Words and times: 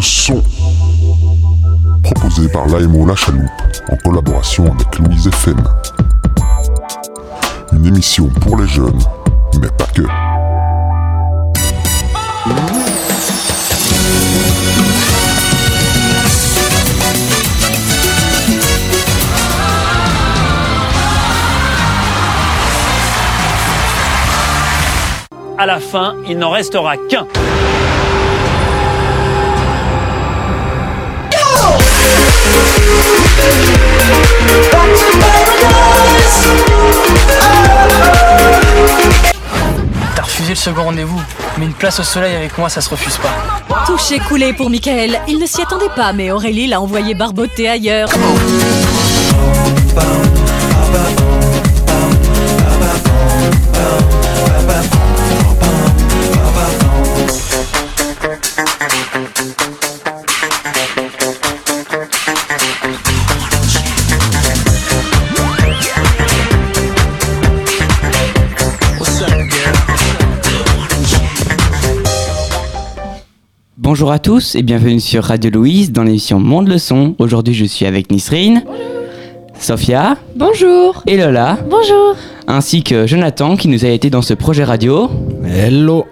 le 0.00 0.04
son. 0.04 0.42
Proposé 2.02 2.48
par 2.48 2.66
l'AMO 2.68 3.06
La 3.06 3.14
Chaloupe 3.14 3.42
en 3.90 3.96
collaboration 3.96 4.64
avec 4.72 4.98
Louise 4.98 5.26
FM. 5.26 5.62
Une 7.74 7.86
émission 7.86 8.28
pour 8.40 8.56
les 8.56 8.66
jeunes, 8.66 8.98
mais 9.60 9.68
pas 9.68 9.84
que. 9.86 10.02
À 25.58 25.66
la 25.66 25.78
fin, 25.78 26.14
il 26.26 26.38
n'en 26.38 26.50
restera 26.50 26.96
qu'un. 26.96 27.26
T'as 40.14 40.22
refusé 40.22 40.50
le 40.50 40.54
second 40.54 40.84
rendez-vous, 40.84 41.20
mais 41.58 41.66
une 41.66 41.72
place 41.72 42.00
au 42.00 42.02
soleil 42.02 42.34
avec 42.36 42.56
moi, 42.58 42.68
ça 42.68 42.80
se 42.80 42.90
refuse 42.90 43.16
pas. 43.18 43.84
Touché 43.86 44.18
coulé 44.20 44.52
pour 44.52 44.70
Michael. 44.70 45.20
Il 45.28 45.38
ne 45.38 45.46
s'y 45.46 45.62
attendait 45.62 45.88
pas, 45.94 46.12
mais 46.12 46.30
Aurélie 46.30 46.66
l'a 46.66 46.80
envoyé 46.80 47.14
barboter 47.14 47.68
ailleurs. 47.68 48.08
Bonjour 73.92 74.12
à 74.12 74.20
tous 74.20 74.54
et 74.54 74.62
bienvenue 74.62 75.00
sur 75.00 75.24
Radio 75.24 75.50
Louise 75.50 75.90
dans 75.90 76.04
l'émission 76.04 76.38
Monde 76.38 76.68
le 76.68 76.78
son. 76.78 77.16
Aujourd'hui, 77.18 77.54
je 77.54 77.64
suis 77.64 77.86
avec 77.86 78.12
Nisrine, 78.12 78.62
Sophia 79.58 80.16
Bonjour. 80.36 81.02
et 81.08 81.16
Lola, 81.16 81.58
Bonjour. 81.68 82.14
ainsi 82.46 82.84
que 82.84 83.08
Jonathan 83.08 83.56
qui 83.56 83.66
nous 83.66 83.84
a 83.84 83.88
aidé 83.88 84.08
dans 84.08 84.22
ce 84.22 84.32
projet 84.32 84.62
radio. 84.62 85.10
Hello 85.44 86.06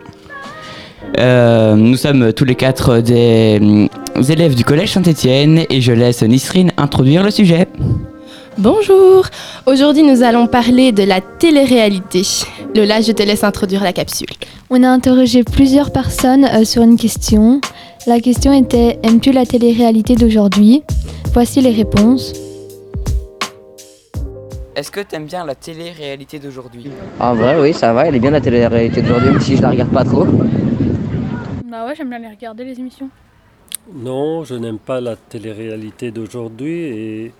Euh, 1.20 1.76
nous 1.76 1.94
sommes 1.96 2.32
tous 2.32 2.44
les 2.44 2.56
quatre 2.56 2.98
des 2.98 3.58
hum, 3.62 3.88
élèves 4.28 4.56
du 4.56 4.64
collège 4.64 4.94
Saint-Étienne 4.94 5.60
et 5.70 5.80
je 5.80 5.92
laisse 5.92 6.24
Nisrine 6.24 6.72
introduire 6.78 7.22
le 7.22 7.30
sujet. 7.30 7.68
Bonjour. 8.58 9.24
Aujourd'hui, 9.66 10.02
nous 10.02 10.24
allons 10.24 10.48
parler 10.48 10.90
de 10.90 11.04
la 11.04 11.20
télé-réalité. 11.20 12.22
Lola, 12.74 13.00
je 13.00 13.12
te 13.12 13.22
laisse 13.22 13.44
introduire 13.44 13.84
la 13.84 13.92
capsule. 13.92 14.26
On 14.68 14.82
a 14.82 14.88
interrogé 14.88 15.44
plusieurs 15.44 15.92
personnes 15.92 16.44
euh, 16.44 16.64
sur 16.64 16.82
une 16.82 16.96
question. 16.96 17.60
La 18.08 18.18
question 18.18 18.52
était 18.52 18.98
Aimes-tu 19.04 19.30
la 19.30 19.46
télé-réalité 19.46 20.16
d'aujourd'hui? 20.16 20.82
Voici 21.32 21.60
les 21.60 21.70
réponses. 21.70 22.32
Est-ce 24.74 24.90
que 24.90 25.02
t'aimes 25.02 25.26
bien 25.26 25.46
la 25.46 25.54
télé-réalité 25.54 26.40
d'aujourd'hui? 26.40 26.90
En 27.20 27.36
vrai, 27.36 27.60
oui, 27.60 27.72
ça 27.72 27.92
va, 27.92 28.06
elle 28.06 28.16
est 28.16 28.20
bien 28.20 28.32
la 28.32 28.40
télé-réalité 28.40 29.02
d'aujourd'hui, 29.02 29.30
même 29.30 29.40
si 29.40 29.56
je 29.56 29.62
la 29.62 29.70
regarde 29.70 29.92
pas 29.92 30.04
trop. 30.04 30.26
Bah 31.70 31.86
ouais, 31.86 31.94
j'aime 31.94 32.08
bien 32.08 32.18
les 32.18 32.28
regarder 32.28 32.64
les 32.64 32.80
émissions. 32.80 33.08
Non, 33.94 34.42
je 34.42 34.56
n'aime 34.56 34.80
pas 34.80 35.00
la 35.00 35.14
télé-réalité 35.14 36.10
d'aujourd'hui 36.10 36.74
et 36.74 37.32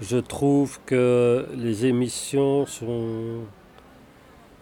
je 0.00 0.16
trouve 0.16 0.78
que 0.86 1.46
les 1.56 1.86
émissions 1.86 2.66
sont 2.66 3.44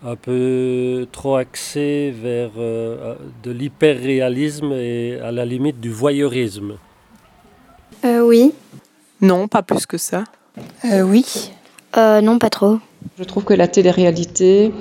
un 0.05 0.17
peu 0.17 1.07
trop 1.11 1.37
axées 1.37 2.15
vers 2.17 2.51
euh, 2.57 3.15
de 3.43 3.51
l'hyper-réalisme 3.51 4.73
et 4.73 5.19
à 5.21 5.33
la 5.33 5.45
limite 5.45 5.81
du 5.81 5.91
voyeurisme. 5.91 6.75
Euh, 8.05 8.21
oui. 8.21 8.53
Non, 9.21 9.49
pas 9.49 9.63
plus 9.63 9.87
que 9.87 9.99
ça. 9.99 10.25
Euh, 10.85 11.03
oui. 11.03 11.51
Euh, 11.97 12.21
non, 12.21 12.39
pas 12.39 12.51
trop. 12.51 12.79
Je 13.19 13.25
trouve 13.25 13.45
que 13.45 13.55
la 13.55 13.67
télé-réalité 13.67 14.73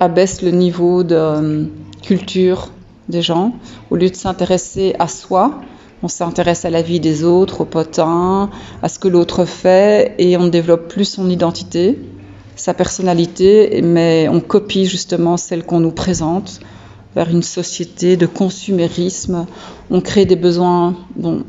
abaisse 0.00 0.42
le 0.42 0.50
niveau 0.50 1.04
de 1.04 1.14
euh, 1.14 1.64
culture 2.02 2.70
des 3.08 3.22
gens. 3.22 3.54
Au 3.90 3.96
lieu 3.96 4.10
de 4.10 4.16
s'intéresser 4.16 4.94
à 4.98 5.06
soi, 5.06 5.60
on 6.04 6.08
s'intéresse 6.08 6.66
à 6.66 6.70
la 6.70 6.82
vie 6.82 7.00
des 7.00 7.24
autres, 7.24 7.62
au 7.62 7.64
potin, 7.64 8.50
à 8.82 8.90
ce 8.90 8.98
que 8.98 9.08
l'autre 9.08 9.46
fait, 9.46 10.14
et 10.18 10.36
on 10.36 10.48
développe 10.48 10.86
plus 10.88 11.06
son 11.06 11.30
identité, 11.30 11.98
sa 12.56 12.74
personnalité, 12.74 13.80
mais 13.82 14.28
on 14.28 14.40
copie 14.40 14.84
justement 14.84 15.38
celle 15.38 15.64
qu'on 15.64 15.80
nous 15.80 15.92
présente 15.92 16.60
vers 17.14 17.30
une 17.30 17.42
société 17.42 18.18
de 18.18 18.26
consumérisme. 18.26 19.46
On 19.90 20.02
crée 20.02 20.26
des 20.26 20.36
besoins 20.36 20.94
dont, 21.16 21.42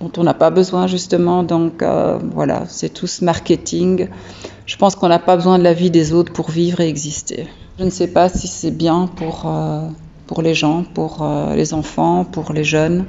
dont 0.00 0.12
on 0.18 0.22
n'a 0.22 0.34
pas 0.34 0.50
besoin 0.50 0.86
justement, 0.86 1.42
donc 1.42 1.82
euh, 1.82 2.18
voilà, 2.34 2.64
c'est 2.68 2.92
tout 2.92 3.06
ce 3.06 3.24
marketing. 3.24 4.08
Je 4.66 4.76
pense 4.76 4.96
qu'on 4.96 5.08
n'a 5.08 5.18
pas 5.18 5.36
besoin 5.36 5.58
de 5.58 5.64
la 5.64 5.72
vie 5.72 5.90
des 5.90 6.12
autres 6.12 6.34
pour 6.34 6.50
vivre 6.50 6.80
et 6.80 6.88
exister. 6.88 7.46
Je 7.78 7.84
ne 7.84 7.90
sais 7.90 8.08
pas 8.08 8.28
si 8.28 8.48
c'est 8.48 8.70
bien 8.70 9.06
pour, 9.16 9.44
euh, 9.46 9.88
pour 10.26 10.42
les 10.42 10.52
gens, 10.52 10.84
pour 10.92 11.22
euh, 11.22 11.54
les 11.54 11.72
enfants, 11.72 12.24
pour 12.24 12.52
les 12.52 12.64
jeunes. 12.64 13.06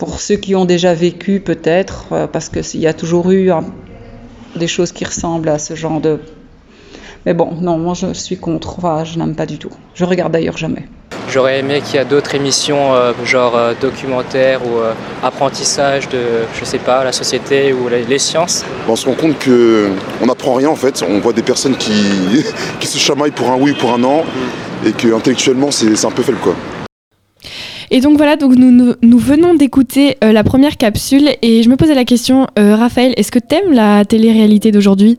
Pour 0.00 0.18
ceux 0.20 0.36
qui 0.36 0.56
ont 0.56 0.64
déjà 0.64 0.94
vécu 0.94 1.38
peut-être, 1.38 2.06
euh, 2.10 2.26
parce 2.26 2.48
qu'il 2.48 2.80
y 2.80 2.88
a 2.88 2.94
toujours 2.94 3.30
eu 3.30 3.52
hein, 3.52 3.64
des 4.56 4.66
choses 4.66 4.90
qui 4.90 5.04
ressemblent 5.04 5.48
à 5.48 5.58
ce 5.58 5.74
genre 5.74 6.00
de... 6.00 6.18
Mais 7.26 7.34
bon, 7.34 7.52
non, 7.60 7.78
moi 7.78 7.94
je 7.94 8.12
suis 8.14 8.38
contre, 8.38 8.78
enfin, 8.78 9.04
je 9.04 9.18
n'aime 9.18 9.36
pas 9.36 9.46
du 9.46 9.58
tout. 9.58 9.70
Je 9.94 10.04
regarde 10.04 10.32
d'ailleurs 10.32 10.56
jamais. 10.56 10.88
J'aurais 11.28 11.60
aimé 11.60 11.80
qu'il 11.84 11.96
y 11.96 11.98
ait 11.98 12.04
d'autres 12.04 12.34
émissions, 12.34 12.92
euh, 12.94 13.12
genre 13.24 13.56
euh, 13.56 13.74
documentaires 13.80 14.62
ou 14.66 14.78
euh, 14.78 14.94
apprentissage 15.22 16.08
de, 16.08 16.18
je 16.58 16.64
sais 16.64 16.78
pas, 16.78 17.04
la 17.04 17.12
société 17.12 17.72
ou 17.72 17.88
les, 17.88 18.04
les 18.04 18.18
sciences. 18.18 18.64
On 18.88 18.96
se 18.96 19.06
rend 19.06 19.14
compte 19.14 19.36
qu'on 19.44 20.26
n'apprend 20.26 20.54
rien 20.54 20.70
en 20.70 20.76
fait. 20.76 21.04
On 21.08 21.20
voit 21.20 21.32
des 21.32 21.42
personnes 21.42 21.76
qui, 21.76 21.92
qui 22.80 22.86
se 22.88 22.98
chamaillent 22.98 23.30
pour 23.30 23.50
un 23.50 23.56
oui 23.56 23.72
ou 23.72 23.76
pour 23.76 23.92
un 23.92 23.98
non 23.98 24.24
et 24.84 24.92
que 24.92 25.14
intellectuellement 25.14 25.70
c'est 25.70 25.94
c'est 25.94 26.06
un 26.06 26.10
peu 26.10 26.22
faible 26.22 26.38
quoi. 26.38 26.54
Et 27.92 28.00
donc 28.00 28.16
voilà, 28.16 28.36
donc 28.36 28.54
nous, 28.54 28.70
nous, 28.70 28.94
nous 29.02 29.18
venons 29.18 29.54
d'écouter 29.54 30.16
euh, 30.22 30.32
la 30.32 30.44
première 30.44 30.76
capsule 30.76 31.30
et 31.42 31.62
je 31.64 31.68
me 31.68 31.76
posais 31.76 31.94
la 31.94 32.04
question, 32.04 32.46
euh, 32.58 32.76
Raphaël, 32.76 33.12
est-ce 33.16 33.32
que 33.32 33.40
t'aimes 33.40 33.72
la 33.72 34.04
télé-réalité 34.04 34.70
d'aujourd'hui? 34.70 35.18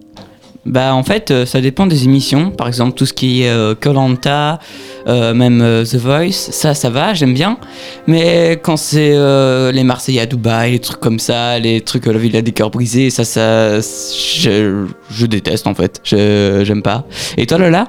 Bah 0.64 0.94
en 0.94 1.02
fait 1.04 1.32
euh, 1.32 1.48
ça 1.48 1.60
dépend 1.60 1.88
des 1.88 2.04
émissions, 2.04 2.52
par 2.52 2.68
exemple 2.68 2.94
tout 2.94 3.08
ce 3.08 3.14
qui 3.14 3.42
est 3.42 3.80
Colanta, 3.80 4.60
même 5.08 5.60
euh, 5.62 5.84
The 5.84 5.96
Voice, 5.96 6.32
ça 6.52 6.76
ça 6.76 6.92
va, 6.92 7.16
j'aime 7.16 7.34
bien. 7.34 7.58
Mais 8.06 8.60
quand 8.62 8.78
c'est 8.78 9.14
euh, 9.16 9.72
les 9.72 9.84
Marseillais 9.84 10.22
à 10.22 10.26
Dubaï, 10.28 10.74
les 10.74 10.80
trucs 10.80 11.00
comme 11.00 11.18
ça, 11.18 11.58
les 11.58 11.82
trucs 11.82 12.06
euh, 12.08 12.14
la 12.14 12.20
ville 12.20 12.38
à 12.38 12.44
des 12.44 12.52
cœurs 12.52 12.70
brisés, 12.70 13.10
ça 13.10 13.24
ça 13.24 13.80
je, 13.82 14.86
je 15.10 15.26
déteste 15.26 15.66
en 15.66 15.74
fait, 15.74 16.00
je 16.04 16.62
j'aime 16.64 16.84
pas. 16.84 17.06
Et 17.38 17.48
toi 17.48 17.58
Lola? 17.58 17.88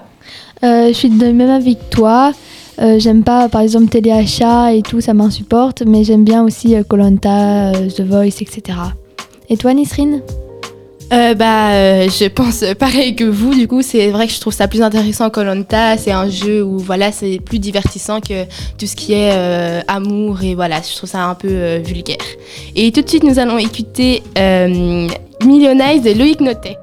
Euh, 0.65 0.89
je 0.89 0.95
suis 0.95 1.11
de 1.11 1.27
même 1.27 1.51
avis 1.51 1.77
que 1.77 1.91
toi. 1.91 2.33
Euh, 2.81 2.99
j'aime 2.99 3.23
pas 3.23 3.49
par 3.49 3.61
exemple 3.61 3.89
téléachat 3.89 4.73
et 4.73 4.83
tout, 4.83 5.01
ça 5.01 5.15
m'insupporte, 5.15 5.83
mais 5.87 6.05
j'aime 6.05 6.25
bien 6.25 6.43
aussi 6.43 6.75
Colanta, 6.89 7.73
The 7.73 8.01
Voice, 8.01 8.41
etc. 8.41 8.79
Et 9.49 9.57
toi 9.57 9.75
Nisrine? 9.75 10.23
Euh, 11.13 11.35
bah, 11.35 11.73
euh, 11.73 12.09
je 12.09 12.27
pense 12.27 12.65
pareil 12.79 13.15
que 13.15 13.25
vous. 13.25 13.55
Du 13.55 13.69
coup, 13.69 13.83
c'est 13.83 14.11
vrai 14.11 14.27
que 14.27 14.33
je 14.33 14.41
trouve 14.41 14.55
ça 14.55 14.67
plus 14.67 14.83
intéressant 14.83 15.29
Colanta. 15.29 15.99
C'est 15.99 16.11
un 16.11 16.29
jeu 16.29 16.63
où 16.63 16.79
voilà, 16.79 17.13
c'est 17.13 17.39
plus 17.39 17.59
divertissant 17.59 18.21
que 18.21 18.45
tout 18.79 18.87
ce 18.87 18.97
qui 18.97 19.13
est 19.13 19.33
euh, 19.33 19.83
amour 19.89 20.43
et 20.43 20.55
voilà, 20.55 20.81
je 20.81 20.97
trouve 20.97 21.11
ça 21.11 21.25
un 21.25 21.35
peu 21.35 21.49
euh, 21.51 21.81
vulgaire. 21.85 22.17
Et 22.75 22.91
tout 22.93 23.03
de 23.03 23.09
suite, 23.09 23.25
nous 23.25 23.39
allons 23.39 23.59
écouter 23.59 24.23
euh, 24.39 25.07
Millionize 25.45 26.03
de 26.03 26.19
Loïc 26.19 26.41
Notet. 26.41 26.79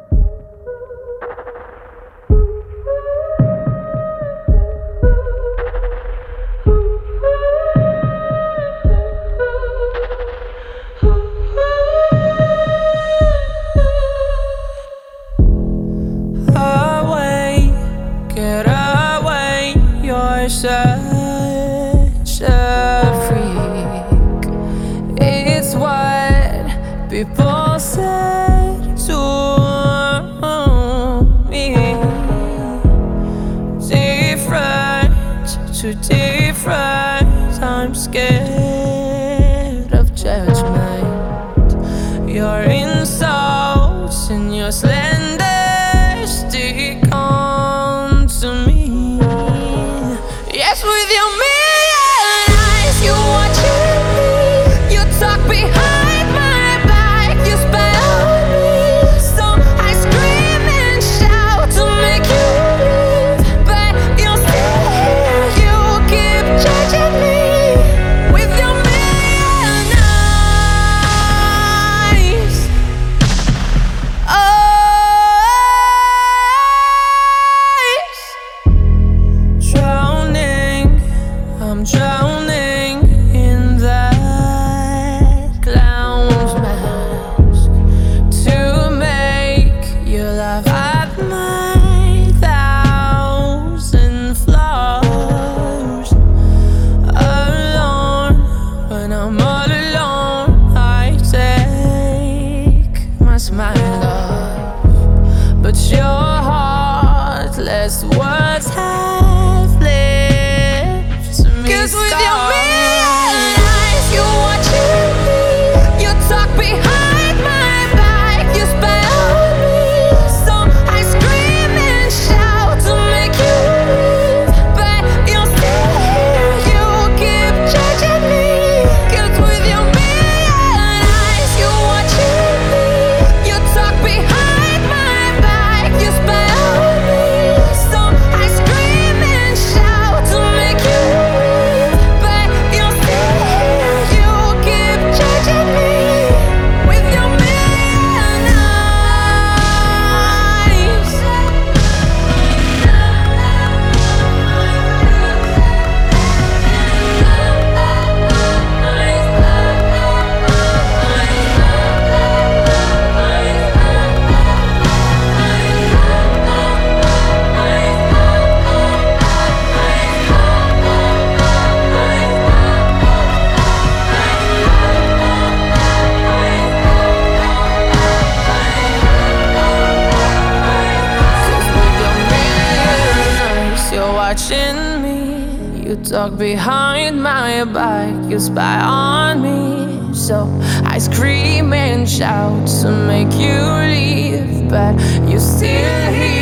Watching 184.39 185.01
me. 185.01 185.88
You 185.88 185.95
talk 185.97 186.38
behind 186.38 187.21
my 187.21 187.65
back. 187.65 188.13
You 188.30 188.39
spy 188.39 188.80
on 188.81 189.41
me. 189.41 190.13
So 190.13 190.47
I 190.86 190.97
scream 191.00 191.74
and 191.74 192.07
shout 192.07 192.68
to 192.81 192.91
make 193.07 193.33
you 193.33 193.59
leave, 193.94 194.69
but 194.69 195.00
you're 195.30 195.39
still 195.39 196.13
here. 196.13 196.38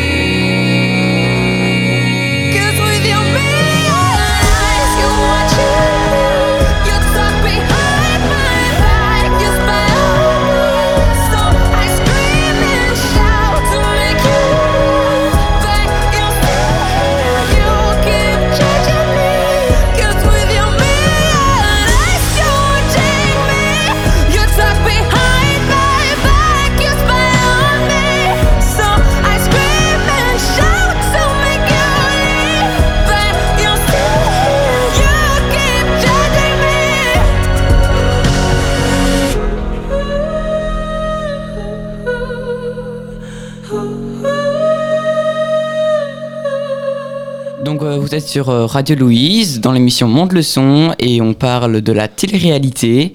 Vous 48.07 48.15
êtes 48.15 48.27
sur 48.27 48.47
euh, 48.49 48.65
Radio 48.65 48.95
Louise 48.95 49.59
dans 49.59 49.73
l'émission 49.73 50.07
Monte 50.07 50.31
le 50.31 50.41
son 50.41 50.93
et 50.97 51.19
on 51.19 51.33
parle 51.33 51.81
de 51.81 51.91
la 51.91 52.07
télé-réalité. 52.07 53.11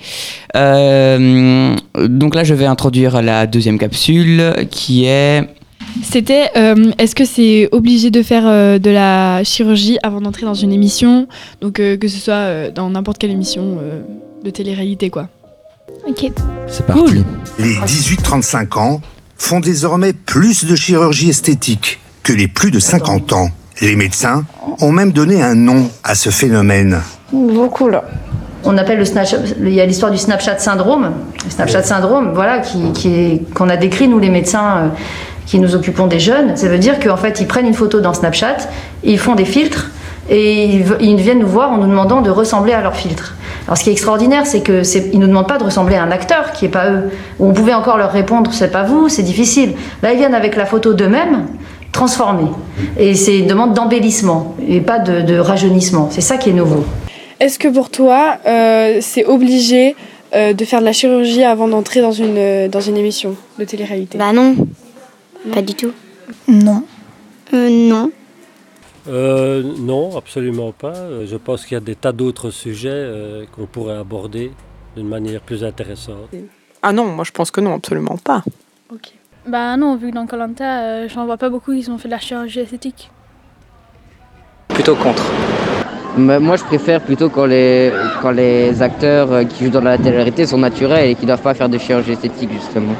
Euh, 0.54 1.74
donc 1.96 2.34
là 2.34 2.44
je 2.44 2.52
vais 2.52 2.66
introduire 2.66 3.22
la 3.22 3.46
deuxième 3.46 3.78
capsule 3.78 4.52
qui 4.70 5.06
est... 5.06 5.48
C'était 6.02 6.50
euh, 6.58 6.92
est-ce 6.98 7.14
que 7.14 7.24
c'est 7.24 7.70
obligé 7.72 8.10
de 8.10 8.22
faire 8.22 8.46
euh, 8.46 8.78
de 8.78 8.90
la 8.90 9.42
chirurgie 9.44 9.96
avant 10.02 10.20
d'entrer 10.20 10.44
dans 10.44 10.52
une 10.52 10.72
émission? 10.72 11.26
Donc 11.62 11.80
euh, 11.80 11.96
que 11.96 12.08
ce 12.08 12.18
soit 12.18 12.34
euh, 12.34 12.70
dans 12.70 12.90
n'importe 12.90 13.16
quelle 13.16 13.30
émission 13.30 13.78
euh, 13.80 14.02
de 14.44 14.50
télé-réalité 14.50 15.08
quoi. 15.08 15.30
Ok. 16.06 16.30
C'est 16.68 16.84
parti. 16.84 17.24
Les 17.58 17.76
18-35 17.76 18.78
ans 18.78 19.00
font 19.38 19.60
désormais 19.60 20.12
plus 20.12 20.66
de 20.66 20.76
chirurgie 20.76 21.30
esthétique 21.30 21.98
que 22.22 22.34
les 22.34 22.46
plus 22.46 22.70
de 22.70 22.78
50 22.78 23.32
ans. 23.32 23.48
Les 23.80 23.96
médecins 23.96 24.44
ont 24.80 24.92
même 24.92 25.12
donné 25.12 25.42
un 25.42 25.54
nom 25.54 25.88
à 26.04 26.14
ce 26.14 26.30
phénomène. 26.30 27.00
Beaucoup 27.32 27.88
là. 27.88 28.04
On 28.64 28.78
appelle 28.78 28.98
le 28.98 29.04
Snapchat, 29.04 29.38
il 29.60 29.74
y 29.74 29.80
a 29.80 29.86
l'histoire 29.86 30.12
du 30.12 30.18
Snapchat 30.18 30.58
syndrome, 30.58 31.10
le 31.44 31.50
Snapchat 31.50 31.82
syndrome, 31.82 32.30
voilà, 32.32 32.58
qui, 32.58 32.92
qui 32.92 33.14
est, 33.14 33.54
qu'on 33.54 33.68
a 33.68 33.76
décrit 33.76 34.06
nous 34.06 34.20
les 34.20 34.30
médecins 34.30 34.76
euh, 34.76 34.88
qui 35.46 35.58
nous 35.58 35.74
occupons 35.74 36.06
des 36.06 36.20
jeunes. 36.20 36.56
Ça 36.56 36.68
veut 36.68 36.78
dire 36.78 37.00
qu'en 37.00 37.16
fait 37.16 37.40
ils 37.40 37.46
prennent 37.46 37.66
une 37.66 37.74
photo 37.74 38.00
dans 38.00 38.14
Snapchat, 38.14 38.58
ils 39.02 39.18
font 39.18 39.34
des 39.34 39.44
filtres 39.44 39.90
et 40.30 40.64
ils, 41.00 41.16
viennent 41.16 41.40
nous 41.40 41.48
voir 41.48 41.72
en 41.72 41.78
nous 41.78 41.88
demandant 41.88 42.22
de 42.22 42.30
ressembler 42.30 42.72
à 42.72 42.82
leur 42.82 42.94
filtre. 42.94 43.34
Alors 43.66 43.76
ce 43.76 43.84
qui 43.84 43.90
est 43.90 43.92
extraordinaire, 43.92 44.46
c'est 44.46 44.60
que 44.60 44.84
c'est, 44.84 45.10
ils 45.12 45.18
nous 45.18 45.26
demandent 45.26 45.48
pas 45.48 45.58
de 45.58 45.64
ressembler 45.64 45.96
à 45.96 46.04
un 46.04 46.10
acteur 46.12 46.52
qui 46.52 46.66
est 46.66 46.70
pas 46.70 46.90
eux. 46.90 47.10
On 47.40 47.52
pouvait 47.52 47.74
encore 47.74 47.98
leur 47.98 48.12
répondre, 48.12 48.52
c'est 48.52 48.70
pas 48.70 48.84
vous, 48.84 49.08
c'est 49.08 49.22
difficile. 49.22 49.74
Là 50.02 50.12
ils 50.12 50.18
viennent 50.18 50.34
avec 50.34 50.54
la 50.54 50.66
photo 50.66 50.94
d'eux-mêmes 50.94 51.46
transformée. 51.92 52.50
Et 52.98 53.14
c'est 53.14 53.38
une 53.38 53.46
demande 53.46 53.74
d'embellissement 53.74 54.56
et 54.66 54.80
pas 54.80 54.98
de, 54.98 55.20
de 55.20 55.38
rajeunissement. 55.38 56.10
C'est 56.10 56.22
ça 56.22 56.38
qui 56.38 56.50
est 56.50 56.54
nouveau. 56.54 56.84
Est-ce 57.38 57.58
que 57.58 57.68
pour 57.68 57.90
toi, 57.90 58.38
euh, 58.46 58.98
c'est 59.00 59.24
obligé 59.24 59.94
euh, 60.34 60.52
de 60.52 60.64
faire 60.64 60.80
de 60.80 60.84
la 60.84 60.92
chirurgie 60.92 61.44
avant 61.44 61.68
d'entrer 61.68 62.00
dans 62.00 62.12
une, 62.12 62.38
euh, 62.38 62.68
dans 62.68 62.80
une 62.80 62.96
émission 62.96 63.36
de 63.58 63.64
télé-réalité? 63.64 64.16
Bah 64.18 64.32
non, 64.32 64.56
pas 65.52 65.62
du 65.62 65.74
tout. 65.74 65.92
Non. 66.48 66.84
Euh, 67.52 67.68
non. 67.68 68.10
Euh, 69.08 69.62
non, 69.80 70.16
absolument 70.16 70.72
pas. 70.72 70.94
Je 71.26 71.36
pense 71.36 71.66
qu'il 71.66 71.74
y 71.74 71.76
a 71.76 71.80
des 71.80 71.96
tas 71.96 72.12
d'autres 72.12 72.50
sujets 72.50 72.88
euh, 72.92 73.44
qu'on 73.54 73.66
pourrait 73.66 73.96
aborder 73.96 74.52
d'une 74.96 75.08
manière 75.08 75.40
plus 75.40 75.64
intéressante. 75.64 76.30
Ah 76.82 76.92
non, 76.92 77.06
moi 77.06 77.24
je 77.24 77.32
pense 77.32 77.50
que 77.50 77.60
non, 77.60 77.74
absolument 77.74 78.16
pas. 78.22 78.42
Bah 79.46 79.76
non, 79.76 79.96
vu 79.96 80.10
que 80.10 80.14
dans 80.14 80.26
Colanta, 80.26 80.82
euh, 80.82 81.08
j'en 81.08 81.26
vois 81.26 81.36
pas 81.36 81.50
beaucoup 81.50 81.74
qui 81.74 81.90
ont 81.90 81.98
fait 81.98 82.06
de 82.06 82.12
la 82.12 82.20
chirurgie 82.20 82.60
esthétique. 82.60 83.10
Plutôt 84.68 84.94
contre. 84.94 85.24
Mais 86.16 86.38
moi, 86.38 86.56
je 86.56 86.62
préfère 86.62 87.00
plutôt 87.00 87.28
quand 87.28 87.46
les, 87.46 87.90
quand 88.20 88.30
les 88.30 88.80
acteurs 88.82 89.32
euh, 89.32 89.44
qui 89.44 89.64
jouent 89.64 89.70
dans 89.70 89.80
la 89.80 89.98
télé-réalité 89.98 90.46
sont 90.46 90.58
naturels 90.58 91.10
et 91.10 91.14
qui 91.16 91.26
doivent 91.26 91.42
pas 91.42 91.54
faire 91.54 91.68
de 91.68 91.78
chirurgie 91.78 92.12
esthétique, 92.12 92.50
justement. 92.52 92.92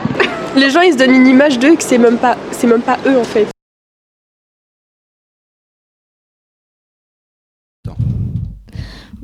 Les 0.57 0.69
gens 0.69 0.81
ils 0.81 0.95
se 0.95 0.99
donnent 0.99 1.15
une 1.15 1.27
image 1.27 1.59
d'eux 1.59 1.77
que 1.77 1.83
c'est 1.83 1.97
même 1.97 2.19
pas 2.19 2.37
c'est 2.51 2.67
même 2.67 2.83
pas 2.83 2.99
eux 3.07 3.19
en 3.19 3.25
fait. 3.25 3.52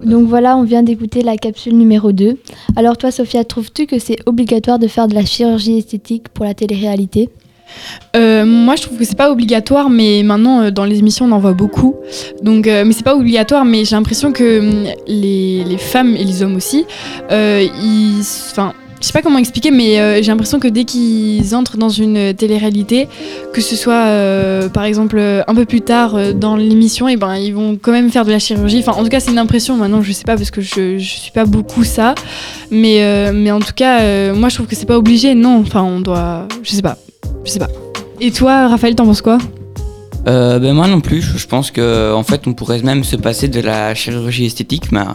Donc 0.05 0.28
voilà, 0.28 0.57
on 0.57 0.62
vient 0.62 0.83
d'écouter 0.83 1.23
la 1.23 1.37
capsule 1.37 1.76
numéro 1.76 2.12
2. 2.12 2.37
Alors 2.76 2.97
toi, 2.97 3.11
Sophia, 3.11 3.45
trouves-tu 3.45 3.87
que 3.87 3.99
c'est 3.99 4.17
obligatoire 4.26 4.78
de 4.78 4.87
faire 4.87 5.09
de 5.09 5.14
la 5.14 5.25
chirurgie 5.25 5.78
esthétique 5.78 6.28
pour 6.28 6.45
la 6.45 6.55
télé-réalité? 6.55 7.31
Euh, 8.17 8.45
moi, 8.45 8.76
je 8.76 8.83
trouve 8.83 8.99
que 8.99 9.05
c'est 9.05 9.17
pas 9.17 9.31
obligatoire, 9.31 9.90
mais 9.90 10.23
maintenant 10.23 10.62
euh, 10.62 10.71
dans 10.71 10.85
les 10.85 10.99
émissions, 10.99 11.26
on 11.26 11.33
en 11.33 11.38
voit 11.38 11.52
beaucoup. 11.52 11.97
Donc, 12.43 12.67
euh, 12.67 12.85
mais 12.85 12.93
c'est 12.93 13.05
pas 13.05 13.17
obligatoire, 13.17 13.64
mais 13.64 13.85
j'ai 13.85 13.97
l'impression 13.97 14.33
que 14.33 14.61
hum, 14.61 14.85
les, 15.07 15.64
les 15.64 15.78
femmes 15.78 16.17
et 16.17 16.25
les 16.25 16.43
hommes 16.43 16.57
aussi, 16.57 16.87
euh, 17.31 17.67
ils, 17.83 18.23
je 19.00 19.07
sais 19.07 19.12
pas 19.12 19.23
comment 19.23 19.38
expliquer, 19.38 19.71
mais 19.71 19.99
euh, 19.99 20.23
j'ai 20.23 20.31
l'impression 20.31 20.59
que 20.59 20.69
dès 20.69 20.85
qu'ils 20.85 21.55
entrent 21.55 21.76
dans 21.76 21.88
une 21.88 22.35
télé-réalité, 22.35 23.09
que 23.52 23.61
ce 23.61 23.76
soit 23.76 24.07
euh, 24.07 24.69
par 24.69 24.85
exemple 24.85 25.17
euh, 25.19 25.43
un 25.47 25.55
peu 25.55 25.64
plus 25.64 25.81
tard 25.81 26.17
dans 26.35 26.57
l'émission, 26.57 27.09
et 27.09 27.17
ben 27.17 27.37
ils 27.37 27.55
vont 27.55 27.78
quand 27.81 27.93
même 27.93 28.11
faire 28.11 28.25
de 28.25 28.31
la 28.31 28.38
chirurgie. 28.38 28.81
Enfin, 28.81 28.93
en 28.93 29.02
tout 29.02 29.11
cas, 29.11 29.21
c'est 29.21 29.31
une 29.31 29.38
impression. 29.38 29.76
Maintenant, 29.76 30.02
je 30.02 30.12
sais 30.12 30.25
pas 30.25 30.37
parce 30.37 30.50
que 30.50 30.61
je, 30.61 30.99
je 30.99 31.05
suis 31.05 31.33
pas 31.33 31.45
beaucoup 31.45 31.85
ça, 31.85 32.14
mais 32.71 33.33
mais 33.33 33.50
en 33.50 33.61
tout 33.61 33.75
cas, 33.75 34.33
moi, 34.33 34.49
je 34.49 34.57
trouve 34.57 34.67
que 34.67 34.76
c'est 34.76 34.87
pas 34.87 34.99
obligé. 34.99 35.35
Non, 35.35 35.61
enfin, 35.61 35.83
on 35.83 36.00
doit, 36.00 36.49
je 36.62 36.71
sais 36.71 36.83
pas, 36.83 36.97
je 37.45 37.50
sais 37.50 37.59
pas. 37.59 37.69
Et 38.21 38.31
toi, 38.33 38.69
Raphaël, 38.69 38.95
t'en 38.95 39.05
penses 39.05 39.23
quoi? 39.23 39.38
Euh, 40.28 40.58
ben 40.58 40.75
moi 40.75 40.87
non 40.88 41.00
plus, 41.00 41.23
je 41.23 41.47
pense 41.47 41.70
que 41.70 42.12
en 42.12 42.23
fait 42.23 42.47
on 42.47 42.52
pourrait 42.52 42.82
même 42.82 43.02
se 43.02 43.16
passer 43.16 43.49
de 43.49 43.61
la 43.61 43.94
chirurgie 43.94 44.44
esthétique, 44.44 44.92
même 44.92 45.14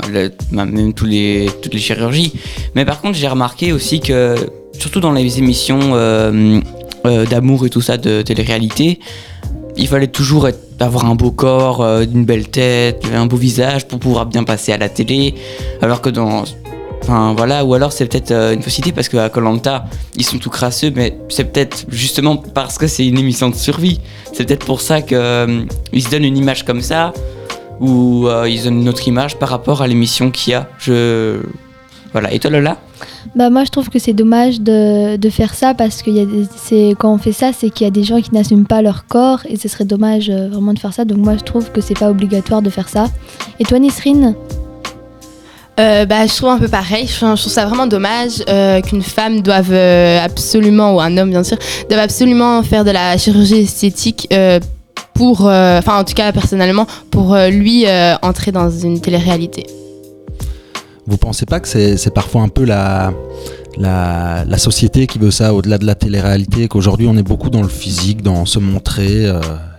les, 1.06 1.50
toutes 1.62 1.74
les 1.74 1.80
chirurgies. 1.80 2.34
Mais 2.74 2.84
par 2.84 3.00
contre 3.00 3.16
j'ai 3.16 3.28
remarqué 3.28 3.72
aussi 3.74 4.00
que 4.00 4.36
surtout 4.74 5.00
dans 5.00 5.12
les 5.12 5.38
émissions 5.38 5.80
euh, 5.82 6.60
euh, 7.06 7.26
d'amour 7.26 7.66
et 7.66 7.70
tout 7.70 7.82
ça 7.82 7.98
de 7.98 8.22
télé-réalité, 8.22 9.00
il 9.78 9.88
fallait 9.88 10.08
toujours 10.08 10.48
avoir 10.80 11.06
un 11.06 11.16
beau 11.16 11.32
corps, 11.32 11.82
euh, 11.82 12.04
une 12.04 12.26
belle 12.26 12.48
tête, 12.48 13.06
un 13.14 13.26
beau 13.26 13.38
visage 13.38 13.88
pour 13.88 14.00
pouvoir 14.00 14.26
bien 14.26 14.44
passer 14.44 14.72
à 14.72 14.78
la 14.78 14.90
télé. 14.90 15.36
Alors 15.82 16.02
que 16.02 16.10
dans. 16.10 16.44
Enfin 17.04 17.34
voilà, 17.36 17.66
ou 17.66 17.74
alors 17.74 17.92
c'est 17.92 18.06
peut-être 18.06 18.32
euh, 18.32 18.54
une 18.54 18.62
facilité 18.62 18.94
parce 18.94 19.10
qu'à 19.10 19.28
Colanta, 19.28 19.86
ils 20.16 20.24
sont 20.24 20.38
tout 20.38 20.50
crasseux, 20.50 20.92
mais 20.96 21.18
c'est 21.28 21.44
peut-être 21.44 21.86
justement 21.90 22.38
parce 22.38 22.78
que 22.78 22.88
c'est 22.88 23.06
une 23.06 23.20
émission 23.20 23.50
de 23.50 23.56
survie. 23.56 24.00
C'est 24.32 24.46
peut-être 24.46 24.66
pour 24.66 24.80
ça 24.80 25.02
qu'ils 25.02 25.18
se 25.18 26.10
donnent 26.10 26.24
une 26.24 26.38
image 26.38 26.64
comme 26.64 26.82
ça, 26.82 27.12
ou 27.82 28.28
euh, 28.28 28.48
ils 28.48 28.64
donnent 28.64 28.82
une 28.82 28.90
autre 28.90 29.06
image 29.06 29.38
par 29.38 29.50
rapport 29.50 29.82
à 29.82 29.88
l'émission 29.88 30.32
qu'il 30.32 30.52
y 30.52 30.56
a. 30.56 30.70
Je. 30.80 31.42
Voilà. 32.14 32.32
Et 32.32 32.40
toi 32.40 32.52
Lola? 32.52 32.78
Bah 33.36 33.50
moi 33.50 33.66
je 33.66 33.70
trouve 33.72 33.90
que 33.90 34.00
c'est 34.00 34.14
dommage 34.14 34.62
de, 34.62 35.18
faire 35.30 35.56
ça 35.56 35.74
parce 35.74 36.04
que 36.04 36.10
y 36.10 36.96
quand 36.96 37.14
on 37.14 37.18
fait 37.18 37.34
ça 37.34 37.52
c'est 37.52 37.70
qu'il 37.70 37.86
y 37.86 37.88
a 37.88 37.92
des 37.92 38.04
gens 38.04 38.22
qui 38.22 38.34
n'assument 38.34 38.66
pas 38.66 38.82
leur 38.82 39.08
corps 39.08 39.40
et 39.50 39.58
ce 39.58 39.68
serait 39.68 39.86
dommage 39.86 40.30
euh, 40.30 40.48
vraiment 40.50 40.74
de 40.74 40.80
faire 40.80 40.94
ça 40.94 41.04
donc 41.04 41.18
moi 41.18 41.36
je 41.36 41.44
trouve 41.44 41.72
que 41.72 41.82
c'est 41.82 41.98
pas 41.98 42.10
obligatoire 42.10 42.62
de 42.62 42.70
faire 42.70 42.88
ça. 42.88 43.08
Et 43.60 43.66
toi 43.66 43.80
Nisrine? 43.80 44.36
Euh, 45.80 46.06
bah, 46.06 46.28
je 46.28 46.36
trouve 46.36 46.50
un 46.50 46.60
peu 46.60 46.68
pareil. 46.68 47.08
Je 47.08 47.18
trouve, 47.18 47.36
ça 47.36 47.66
vraiment 47.66 47.88
dommage 47.88 48.44
euh, 48.48 48.82
qu'une 48.82 49.02
femme 49.02 49.42
doive 49.42 49.72
euh, 49.72 50.24
absolument, 50.24 50.96
ou 50.96 51.02
un 51.02 51.18
homme 51.18 51.32
bien 51.32 51.44
sûr, 51.44 51.58
doive 51.90 52.02
absolument 52.02 52.62
faire 52.64 52.84
de 52.84 52.92
la 52.92 53.18
chirurgie 53.18 53.62
esthétique 53.62 54.28
euh, 54.34 54.60
pour, 55.14 55.42
enfin 55.42 56.00
en 56.00 56.04
tout 56.04 56.14
cas 56.14 56.32
personnellement, 56.32 56.88
pour 57.12 57.36
lui 57.52 57.86
entrer 58.24 58.52
dans 58.52 58.72
une 58.72 59.00
télé-réalité. 59.00 59.68
Vous 61.06 61.18
pensez 61.18 61.46
pas 61.46 61.60
que 61.60 61.68
c'est 61.68 62.14
parfois 62.14 62.42
un 62.42 62.48
peu 62.48 62.66
la, 62.66 63.14
la, 63.78 64.58
société 64.58 65.06
qui 65.06 65.20
veut 65.20 65.30
ça 65.30 65.54
au-delà 65.54 65.78
de 65.78 65.86
la 65.86 65.94
télé-réalité, 65.94 66.68
qu'aujourd'hui 66.68 67.08
on 67.08 67.16
est 67.16 67.24
beaucoup 67.24 67.52
dans 67.52 67.62
le 67.62 67.68
physique, 67.68 68.24
dans 68.24 68.46
se 68.46 68.58
montrer, 68.58 69.32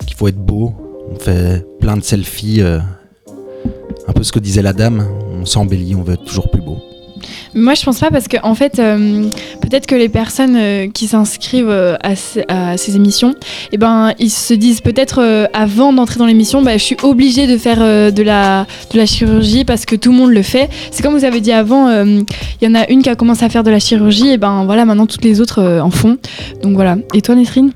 qu'il 0.06 0.16
faut 0.16 0.28
être 0.28 0.38
beau. 0.38 0.72
On 1.10 1.18
fait 1.18 1.66
plein 1.80 1.96
de 1.96 2.04
selfies, 2.04 2.62
un 2.62 4.12
peu 4.12 4.22
ce 4.22 4.30
que 4.30 4.38
disait 4.38 4.62
la 4.62 4.72
dame, 4.72 5.04
on 5.44 5.46
s'embellit, 5.46 5.94
on 5.94 6.00
veut 6.02 6.14
être 6.14 6.24
toujours 6.24 6.50
plus 6.50 6.62
beau. 6.62 6.78
Moi, 7.54 7.74
je 7.74 7.84
pense 7.84 8.00
pas 8.00 8.10
parce 8.10 8.28
que 8.28 8.38
en 8.42 8.54
fait, 8.54 8.78
euh, 8.78 9.28
peut-être 9.60 9.86
que 9.86 9.94
les 9.94 10.08
personnes 10.08 10.56
euh, 10.56 10.88
qui 10.88 11.06
s'inscrivent 11.06 11.68
euh, 11.68 11.96
à, 12.02 12.16
ces- 12.16 12.96
émissions, 12.96 13.34
eh 13.72 13.76
ben, 13.76 14.12
ils 14.18 14.30
se 14.30 14.54
disent 14.54 14.80
peut-être 14.80 15.48
avant 15.52 15.92
d'entrer 15.92 16.18
dans 16.18 16.24
l'émission, 16.26 16.62
bah, 16.62 16.78
je 16.78 16.82
suis 16.82 16.96
obligée 17.02 17.46
de 17.46 17.58
faire 17.58 17.78
de 17.78 18.22
la 18.22 18.66
de 18.92 18.96
la 18.98 19.04
chirurgie 19.04 19.64
parce 19.66 19.84
que 19.84 19.96
tout 19.96 20.12
le 20.12 20.16
monde 20.18 20.30
le 20.30 20.42
fait. 20.42 20.70
C'est 20.90 21.02
comme 21.02 21.14
vous 21.14 21.24
avez 21.24 21.40
dit 21.42 21.52
avant, 21.52 21.90
il 22.04 22.24
y 22.62 22.66
en 22.66 22.74
a 22.74 22.88
une 22.90 23.02
qui 23.02 23.10
a 23.10 23.16
commencé 23.16 23.44
à 23.44 23.50
faire 23.50 23.64
de 23.64 23.70
la 23.70 23.80
chirurgie, 23.80 24.30
et 24.30 24.38
ben 24.38 24.64
voilà, 24.64 24.84
maintenant 24.86 25.06
toutes 25.06 25.24
les 25.24 25.40
autres 25.42 25.62
en 25.82 25.90
font. 25.90 26.16
Donc 26.62 26.74
voilà. 26.74 26.96
Et 27.14 27.20
toi, 27.20 27.34
Nesrine? 27.34 27.72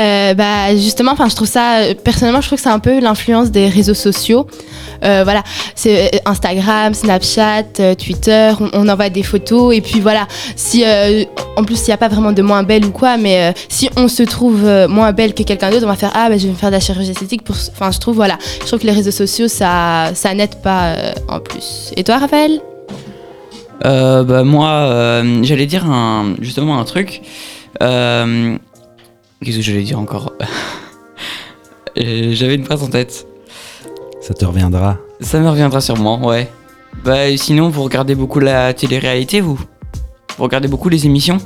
Euh, 0.00 0.34
bah 0.34 0.74
justement, 0.76 1.12
enfin 1.12 1.28
je 1.28 1.36
trouve 1.36 1.48
ça 1.48 1.80
euh, 1.80 1.94
personnellement, 1.94 2.40
je 2.40 2.46
trouve 2.46 2.58
que 2.58 2.62
c'est 2.62 2.70
un 2.70 2.78
peu 2.78 3.00
l'influence 3.00 3.50
des 3.50 3.68
réseaux 3.68 3.94
sociaux. 3.94 4.46
Euh, 5.04 5.22
voilà, 5.24 5.42
c'est 5.74 6.22
Instagram, 6.24 6.94
Snapchat, 6.94 7.94
Twitter, 7.98 8.52
on, 8.72 8.88
envoie 8.88 9.10
des 9.10 9.22
photos 9.22 9.74
et 9.74 9.80
puis 9.80 10.00
voilà. 10.00 10.26
Si 10.56 10.84
en 11.56 11.64
plus 11.64 11.82
il 11.82 11.90
n'y 11.90 11.94
a 11.94 11.98
pas 11.98 12.08
vraiment 12.08 12.32
de 12.32 12.42
moins 12.42 12.62
belle 12.62 12.84
ou 12.86 12.90
quoi, 12.90 13.16
mais 13.16 13.54
si 13.68 13.90
on 13.96 14.08
se 14.08 14.22
trouve 14.22 14.64
moins 14.88 15.12
belle 15.12 15.34
que 15.34 15.42
quelqu'un 15.42 15.70
d'autre, 15.70 15.84
on 15.84 15.88
va 15.88 15.96
faire 15.96 16.12
ah 16.14 16.28
bah, 16.28 16.38
je 16.38 16.44
vais 16.44 16.52
me 16.52 16.56
faire 16.56 16.70
de 16.70 16.76
la 16.76 16.80
chirurgie 16.80 17.10
esthétique 17.10 17.42
pour. 17.42 17.56
Enfin 17.72 17.90
je 17.90 17.98
trouve 17.98 18.16
voilà, 18.16 18.38
je 18.60 18.66
trouve 18.66 18.80
que 18.80 18.86
les 18.86 18.92
réseaux 18.92 19.10
sociaux 19.10 19.48
ça 19.48 20.10
ça 20.14 20.32
n'aide 20.34 20.56
pas 20.62 20.94
en 21.28 21.40
plus. 21.40 21.92
Et 21.96 22.04
toi 22.04 22.18
Raphaël? 22.18 22.60
Euh, 23.86 24.24
bah, 24.24 24.44
moi, 24.44 25.22
j'allais 25.42 25.66
dire 25.66 25.86
justement 26.40 26.78
un 26.78 26.84
truc. 26.84 27.20
Qu'est-ce 29.44 29.56
que 29.56 29.62
j'allais 29.62 29.82
dire 29.82 29.98
encore 29.98 30.32
Euh, 31.98 32.30
J'avais 32.34 32.54
une 32.54 32.64
phrase 32.64 32.84
en 32.84 32.86
tête. 32.86 33.26
Ça 34.20 34.32
te 34.32 34.44
reviendra. 34.44 34.96
Ça 35.20 35.40
me 35.40 35.48
reviendra 35.50 35.80
sûrement, 35.80 36.24
ouais. 36.24 36.48
Bah, 37.04 37.36
sinon, 37.36 37.68
vous 37.68 37.82
regardez 37.82 38.14
beaucoup 38.14 38.38
la 38.38 38.72
télé-réalité, 38.72 39.40
vous? 39.40 39.58
Vous 40.38 40.44
regardez 40.44 40.68
beaucoup 40.68 40.88
les 40.88 41.04
émissions? 41.06 41.38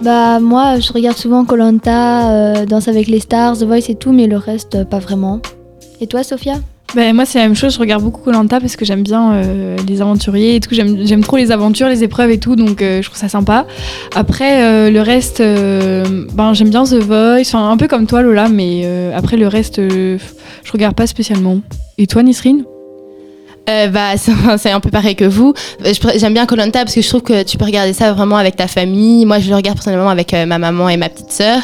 Bah 0.00 0.40
moi 0.40 0.80
je 0.80 0.92
regarde 0.92 1.16
souvent 1.16 1.44
Colanta, 1.44 2.30
euh, 2.32 2.66
Danse 2.66 2.88
avec 2.88 3.06
les 3.06 3.20
stars, 3.20 3.56
The 3.58 3.62
Voice 3.62 3.88
et 3.88 3.94
tout 3.94 4.10
mais 4.12 4.26
le 4.26 4.36
reste 4.36 4.74
euh, 4.74 4.84
pas 4.84 4.98
vraiment. 4.98 5.40
Et 6.00 6.08
toi 6.08 6.24
Sophia? 6.24 6.54
Ben, 6.94 7.14
moi, 7.14 7.24
c'est 7.24 7.38
la 7.38 7.44
même 7.46 7.56
chose. 7.56 7.74
Je 7.74 7.78
regarde 7.78 8.02
beaucoup 8.02 8.20
Colanta 8.20 8.60
parce 8.60 8.76
que 8.76 8.84
j'aime 8.84 9.02
bien 9.02 9.32
euh, 9.32 9.76
les 9.88 10.02
aventuriers 10.02 10.56
et 10.56 10.60
tout. 10.60 10.74
J'aime 10.74 11.06
j'aime 11.06 11.22
trop 11.22 11.38
les 11.38 11.50
aventures, 11.50 11.88
les 11.88 12.04
épreuves 12.04 12.30
et 12.30 12.38
tout. 12.38 12.54
Donc, 12.54 12.82
euh, 12.82 13.00
je 13.00 13.08
trouve 13.08 13.18
ça 13.18 13.28
sympa. 13.28 13.66
Après, 14.14 14.62
euh, 14.62 14.90
le 14.90 15.00
reste, 15.00 15.40
euh, 15.40 16.26
ben, 16.34 16.52
j'aime 16.52 16.68
bien 16.68 16.84
The 16.84 16.94
Voice. 16.94 17.48
Enfin, 17.48 17.70
un 17.70 17.76
peu 17.78 17.88
comme 17.88 18.06
toi, 18.06 18.20
Lola. 18.20 18.48
Mais 18.48 18.82
euh, 18.84 19.16
après, 19.16 19.38
le 19.38 19.48
reste, 19.48 19.78
euh, 19.78 20.18
je 20.64 20.72
regarde 20.72 20.94
pas 20.94 21.06
spécialement. 21.06 21.60
Et 21.96 22.06
toi, 22.06 22.22
Nisrine? 22.22 22.64
Euh, 23.68 23.86
bah, 23.88 24.14
c'est 24.58 24.70
un 24.70 24.80
peu 24.80 24.90
pareil 24.90 25.14
que 25.14 25.24
vous. 25.24 25.54
Euh, 25.84 25.92
J'aime 26.16 26.34
bien 26.34 26.46
Colanta 26.46 26.80
parce 26.80 26.94
que 26.94 27.02
je 27.02 27.08
trouve 27.08 27.22
que 27.22 27.42
tu 27.42 27.58
peux 27.58 27.64
regarder 27.64 27.92
ça 27.92 28.12
vraiment 28.12 28.36
avec 28.36 28.56
ta 28.56 28.66
famille. 28.66 29.24
Moi, 29.24 29.38
je 29.38 29.48
le 29.50 29.56
regarde 29.56 29.76
personnellement 29.76 30.10
avec 30.10 30.34
euh, 30.34 30.46
ma 30.46 30.58
maman 30.58 30.88
et 30.88 30.96
ma 30.96 31.08
petite 31.08 31.30
sœur. 31.30 31.62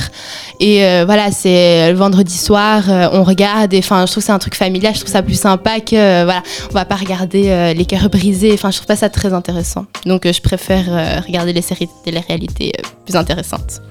Et 0.60 0.78
voilà, 1.04 1.30
c'est 1.30 1.90
le 1.92 1.96
vendredi 1.96 2.36
soir, 2.36 2.82
on 3.12 3.22
regarde. 3.22 3.72
Et 3.74 3.78
enfin, 3.78 4.06
je 4.06 4.12
trouve 4.12 4.22
que 4.22 4.26
c'est 4.26 4.32
un 4.32 4.38
truc 4.38 4.56
familial. 4.56 4.92
Je 4.94 5.00
trouve 5.00 5.12
ça 5.12 5.22
plus 5.22 5.38
sympa 5.38 5.78
que 5.78 6.24
voilà, 6.24 6.42
on 6.70 6.74
va 6.74 6.84
pas 6.84 6.96
regarder 6.96 7.74
les 7.76 7.84
cœurs 7.84 8.10
brisés. 8.10 8.52
Enfin, 8.54 8.70
je 8.72 8.76
trouve 8.78 8.88
pas 8.88 8.96
ça 8.96 9.08
très 9.08 9.32
intéressant. 9.32 9.86
Donc, 10.04 10.26
je 10.26 10.40
préfère 10.40 11.22
regarder 11.24 11.52
les 11.52 11.62
séries 11.62 11.86
de 11.86 12.04
télé-réalité 12.04 12.72
plus 13.06 13.14
intéressantes. 13.14 13.82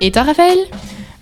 Et 0.00 0.12
toi, 0.12 0.22
Raphaël? 0.22 0.58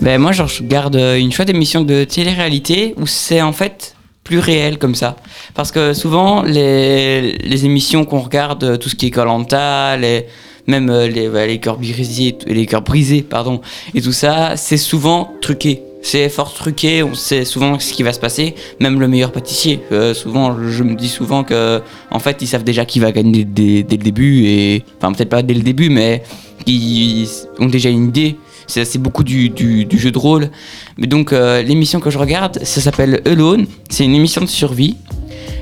Ben 0.02 0.20
moi, 0.20 0.32
je 0.32 0.42
regarde 0.42 0.96
une 0.96 1.32
chouette 1.32 1.48
émission 1.48 1.82
de 1.82 2.04
télé-réalité 2.04 2.94
où 2.98 3.06
c'est 3.06 3.40
en 3.40 3.54
fait 3.54 3.94
plus 4.24 4.38
réel 4.38 4.78
comme 4.78 4.94
ça. 4.94 5.16
Parce 5.54 5.72
que 5.72 5.94
souvent, 5.94 6.42
les, 6.42 7.32
les 7.38 7.64
émissions 7.64 8.04
qu'on 8.04 8.20
regarde, 8.20 8.64
euh, 8.64 8.76
tout 8.76 8.88
ce 8.88 8.94
qui 8.94 9.06
est 9.06 9.10
Colanta, 9.10 9.96
les 9.96 10.26
même 10.66 10.90
euh, 10.90 11.08
les, 11.08 11.28
les 11.46 11.58
cœurs 11.58 11.78
brisés, 11.78 12.36
les 12.46 12.66
cœurs 12.66 12.82
brisés, 12.82 13.22
pardon, 13.22 13.60
et 13.94 14.00
tout 14.00 14.12
ça, 14.12 14.56
c'est 14.56 14.76
souvent 14.76 15.32
truqué. 15.40 15.82
C'est 16.04 16.28
fort 16.28 16.52
truqué, 16.52 17.04
on 17.04 17.14
sait 17.14 17.44
souvent 17.44 17.78
ce 17.78 17.92
qui 17.92 18.02
va 18.02 18.12
se 18.12 18.18
passer. 18.18 18.56
Même 18.80 18.98
le 18.98 19.06
meilleur 19.06 19.30
pâtissier, 19.30 19.80
euh, 19.92 20.14
souvent, 20.14 20.56
je 20.68 20.82
me 20.82 20.96
dis 20.96 21.08
souvent 21.08 21.44
que, 21.44 21.80
en 22.10 22.18
fait, 22.18 22.38
ils 22.42 22.48
savent 22.48 22.64
déjà 22.64 22.84
qui 22.84 22.98
va 22.98 23.12
gagner 23.12 23.44
dès, 23.44 23.84
dès 23.84 23.96
le 23.96 24.02
début 24.02 24.44
et, 24.46 24.84
enfin, 24.98 25.12
peut-être 25.12 25.28
pas 25.28 25.42
dès 25.42 25.54
le 25.54 25.62
début, 25.62 25.90
mais 25.90 26.24
ils 26.66 27.28
ont 27.60 27.66
déjà 27.66 27.88
une 27.88 28.08
idée. 28.08 28.36
C'est 28.66 28.98
beaucoup 28.98 29.24
du, 29.24 29.48
du- 29.50 29.84
du 29.84 29.98
jeu 29.98 30.10
de 30.10 30.18
rôle. 30.18 30.50
Mais 30.98 31.06
donc, 31.06 31.32
euh, 31.32 31.62
l'émission 31.62 32.00
que 32.00 32.10
je 32.10 32.18
regarde, 32.18 32.60
ça 32.62 32.80
s'appelle 32.80 33.20
Alone. 33.26 33.66
C'est 33.90 34.04
une 34.04 34.14
émission 34.14 34.40
de 34.40 34.46
survie. 34.46 34.96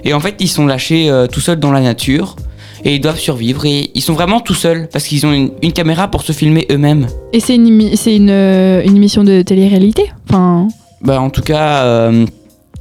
Et 0.05 0.15
en 0.15 0.21
fait, 0.21 0.37
ils 0.41 0.49
sont 0.49 0.67
lâchés 0.67 1.11
euh, 1.11 1.27
tout 1.27 1.41
seuls 1.41 1.59
dans 1.61 1.73
la 1.73 1.81
nature. 1.81 2.37
Et 2.85 2.95
ils 2.95 3.01
doivent 3.01 3.19
survivre. 3.19 3.65
Et 3.67 3.91
ils 3.95 4.01
sont 4.03 4.15
vraiment 4.15 4.41
tout 4.41 4.55
seuls. 4.55 4.89
Parce 4.93 5.05
qu'ils 5.07 5.27
ont 5.27 5.33
une, 5.33 5.51
une 5.63 5.73
caméra 5.73 6.09
pour 6.09 6.23
se 6.23 6.33
filmer 6.33 6.67
eux-mêmes. 6.71 7.07
Et 7.33 7.41
c'est 7.41 7.57
une, 7.57 8.31
euh, 8.31 8.83
une 8.85 8.97
émission 8.97 9.25
de 9.25 9.43
télé-réalité? 9.43 10.11
Enfin. 10.29 10.69
Bah, 11.03 11.21
en 11.21 11.31
tout 11.31 11.43
cas, 11.43 11.85
euh, 11.85 12.27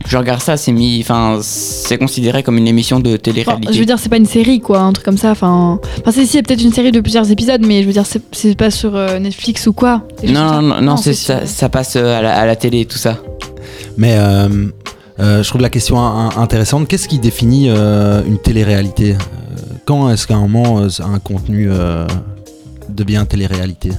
je 0.08 0.18
regarde 0.18 0.42
ça. 0.42 0.58
C'est 0.58 0.72
mis, 0.72 1.00
enfin, 1.02 1.40
c'est 1.42 1.98
considéré 1.98 2.44
comme 2.44 2.58
une 2.58 2.68
émission 2.68 3.00
de 3.00 3.18
télé-réalité. 3.18 3.74
Je 3.74 3.80
veux 3.80 3.86
dire, 3.86 4.00
c'est 4.00 4.10
pas 4.10 4.18
une 4.18 4.26
série, 4.26 4.60
quoi, 4.60 4.80
un 4.80 4.94
truc 4.94 5.06
comme 5.06 5.18
ça. 5.18 5.32
Enfin, 5.32 5.80
enfin 6.00 6.12
c'est 6.12 6.26
si, 6.26 6.42
peut-être 6.42 6.64
une 6.64 6.74
série 6.74 6.92
de 6.92 7.02
plusieurs 7.02 7.30
épisodes, 7.32 7.62
mais 7.66 7.82
je 7.82 7.88
veux 7.88 7.94
dire, 7.94 8.06
c'est 8.32 8.56
pas 8.56 8.72
sur 8.72 8.96
euh, 8.96 9.20
Netflix 9.20 9.68
ou 9.68 9.74
quoi. 9.74 10.04
Non, 10.24 10.52
non, 10.54 10.62
non, 10.62 10.82
non, 10.82 10.98
c'est 10.98 11.14
ça, 11.14 11.46
ça 11.46 11.70
passe 11.70 11.96
euh, 11.96 12.18
à 12.18 12.22
la, 12.22 12.36
à 12.38 12.46
la 12.46 12.56
télé, 12.56 12.86
tout 12.86 12.98
ça. 12.98 13.18
Mais 13.98 14.16
euh, 14.18 14.68
euh, 15.20 15.44
je 15.44 15.50
trouve 15.50 15.62
la 15.62 15.70
question 15.70 16.00
in- 16.00 16.30
intéressante. 16.38 16.88
Qu'est-ce 16.88 17.08
qui 17.08 17.20
définit 17.20 17.70
euh, 17.70 18.22
une 18.26 18.38
télé-réalité? 18.38 19.16
Quand 19.86 20.10
est-ce 20.12 20.28
qu'à 20.28 20.36
un 20.36 20.48
moment 20.48 20.80
un 20.80 21.20
contenu 21.20 21.68
euh, 21.70 22.08
devient 22.90 23.26
télé-réalité? 23.28 23.90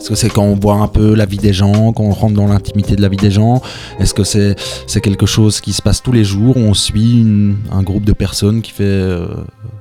Est-ce 0.00 0.08
que 0.08 0.14
c'est 0.14 0.30
quand 0.30 0.44
on 0.44 0.54
voit 0.54 0.76
un 0.76 0.88
peu 0.88 1.14
la 1.14 1.26
vie 1.26 1.36
des 1.36 1.52
gens, 1.52 1.92
quand 1.92 2.04
on 2.04 2.12
rentre 2.12 2.34
dans 2.34 2.46
l'intimité 2.46 2.96
de 2.96 3.02
la 3.02 3.10
vie 3.10 3.18
des 3.18 3.30
gens? 3.30 3.60
Est-ce 3.98 4.14
que 4.14 4.24
c'est 4.24 4.56
quelque 5.02 5.26
chose 5.26 5.60
qui 5.60 5.74
se 5.74 5.82
passe 5.82 6.02
tous 6.02 6.12
les 6.12 6.24
jours? 6.24 6.56
On 6.56 6.72
suit 6.72 7.26
un 7.70 7.82
groupe 7.82 8.06
de 8.06 8.14
personnes 8.14 8.62
qui 8.62 8.72
fait 8.72 8.84
euh, 8.84 9.26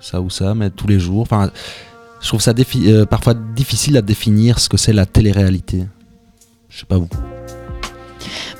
ça 0.01 0.19
ou 0.19 0.29
ça, 0.29 0.55
mais 0.55 0.71
tous 0.71 0.87
les 0.87 0.99
jours 0.99 1.21
enfin, 1.21 1.51
Je 2.21 2.27
trouve 2.27 2.41
ça 2.41 2.53
euh, 2.75 3.05
parfois 3.05 3.33
difficile 3.33 3.95
à 3.95 4.01
définir 4.01 4.59
ce 4.59 4.67
que 4.67 4.75
c'est 4.75 4.91
la 4.91 5.05
télé-réalité. 5.05 5.85
Je 6.67 6.79
sais 6.79 6.85
pas 6.85 6.97
vous. 6.97 7.07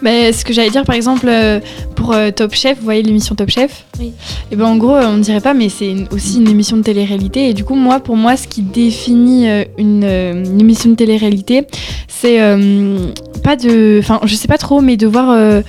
Mais 0.01 0.31
ce 0.31 0.45
que 0.45 0.53
j'allais 0.53 0.69
dire, 0.69 0.85
par 0.85 0.95
exemple, 0.95 1.27
euh, 1.27 1.59
pour 1.95 2.13
euh, 2.13 2.31
Top 2.31 2.53
Chef, 2.53 2.77
vous 2.77 2.83
voyez 2.85 3.03
l'émission 3.03 3.35
Top 3.35 3.49
Chef 3.49 3.85
Oui. 3.99 4.13
Et 4.51 4.55
ben 4.55 4.65
en 4.65 4.77
gros, 4.77 4.95
euh, 4.95 5.07
on 5.07 5.17
ne 5.17 5.21
dirait 5.21 5.41
pas, 5.41 5.53
mais 5.53 5.67
c'est 5.69 5.93
aussi 6.11 6.37
une 6.37 6.47
émission 6.47 6.77
de 6.77 6.83
télé-réalité. 6.83 7.49
Et 7.49 7.53
du 7.53 7.63
coup, 7.65 7.75
moi, 7.75 7.99
pour 7.99 8.15
moi, 8.15 8.37
ce 8.37 8.47
qui 8.47 8.61
définit 8.61 9.47
une, 9.77 10.03
une 10.05 10.59
émission 10.61 10.91
de 10.91 10.95
télé-réalité, 10.95 11.65
c'est 12.07 12.41
euh, 12.41 13.11
pas 13.43 13.55
de. 13.55 13.99
Enfin, 13.99 14.19
je 14.23 14.35
sais 14.35 14.47
pas 14.47 14.57
trop, 14.57 14.81
mais 14.81 14.97
de 14.97 15.07
voir. 15.07 15.29
euh, 15.31 15.61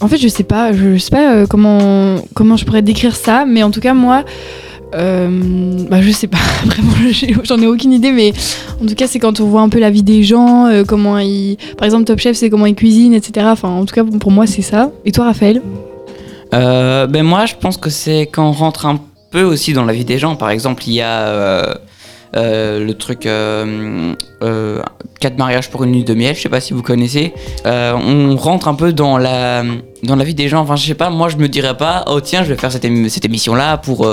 en 0.00 0.08
fait, 0.08 0.18
je 0.18 0.28
sais 0.28 0.44
pas, 0.44 0.72
je 0.74 0.98
sais 0.98 1.10
pas 1.10 1.46
comment, 1.46 2.16
comment 2.34 2.56
je 2.58 2.66
pourrais 2.66 2.82
décrire 2.82 3.16
ça, 3.16 3.44
mais 3.46 3.62
en 3.62 3.70
tout 3.70 3.80
cas, 3.80 3.94
moi. 3.94 4.24
Euh, 4.94 5.28
bah 5.90 6.00
je 6.00 6.10
sais 6.10 6.28
pas, 6.28 6.38
vraiment 6.64 6.92
j'en 7.42 7.58
ai 7.60 7.66
aucune 7.66 7.92
idée, 7.92 8.12
mais 8.12 8.32
en 8.82 8.86
tout 8.86 8.94
cas 8.94 9.06
c'est 9.06 9.18
quand 9.18 9.40
on 9.40 9.46
voit 9.46 9.60
un 9.60 9.68
peu 9.68 9.80
la 9.80 9.90
vie 9.90 10.02
des 10.04 10.22
gens, 10.22 10.66
euh, 10.66 10.84
comment 10.84 11.18
ils... 11.18 11.56
Par 11.76 11.84
exemple 11.84 12.04
Top 12.04 12.20
Chef 12.20 12.36
c'est 12.36 12.48
comment 12.50 12.66
ils 12.66 12.74
cuisinent, 12.76 13.12
etc. 13.12 13.48
Enfin 13.50 13.68
en 13.68 13.84
tout 13.84 13.94
cas 13.94 14.04
pour 14.04 14.30
moi 14.30 14.46
c'est 14.46 14.62
ça. 14.62 14.90
Et 15.04 15.12
toi 15.12 15.24
Raphaël? 15.26 15.60
Euh, 16.54 17.06
ben 17.08 17.24
moi, 17.24 17.46
je 17.46 17.54
pense 17.60 17.76
que 17.76 17.90
c'est 17.90 18.22
quand 18.32 18.48
on 18.48 18.52
rentre 18.52 18.86
un 18.86 19.00
peu 19.32 19.42
aussi 19.42 19.72
dans 19.72 19.84
la 19.84 19.92
vie 19.92 20.04
des 20.04 20.18
gens. 20.18 20.36
Par 20.36 20.50
exemple, 20.50 20.84
il 20.86 20.92
y 20.94 21.00
a 21.02 21.18
euh, 21.26 21.74
euh, 22.36 22.84
le 22.84 22.94
truc 22.94 23.26
euh, 23.26 24.14
euh, 24.42 24.80
4 25.20 25.36
mariages 25.38 25.68
pour 25.70 25.82
une 25.82 25.90
nuit 25.90 26.04
de 26.04 26.14
miel. 26.14 26.36
Je 26.36 26.42
sais 26.42 26.48
pas 26.48 26.60
si 26.60 26.72
vous 26.72 26.82
connaissez. 26.82 27.34
On 27.64 28.36
rentre 28.36 28.68
un 28.68 28.74
peu 28.74 28.92
dans 28.92 29.18
la 29.18 29.64
dans 30.04 30.14
la 30.14 30.22
vie 30.24 30.34
des 30.34 30.48
gens. 30.48 30.60
Enfin, 30.60 30.76
je 30.76 30.86
sais 30.86 30.94
pas. 30.94 31.10
Moi, 31.10 31.28
je 31.28 31.36
me 31.36 31.48
dirais 31.48 31.76
pas. 31.76 32.04
Oh 32.06 32.20
tiens, 32.20 32.44
je 32.44 32.50
vais 32.50 32.56
faire 32.56 32.70
cette, 32.70 32.84
émi- 32.84 33.08
cette 33.08 33.24
émission 33.24 33.56
là 33.56 33.76
pour 33.76 34.08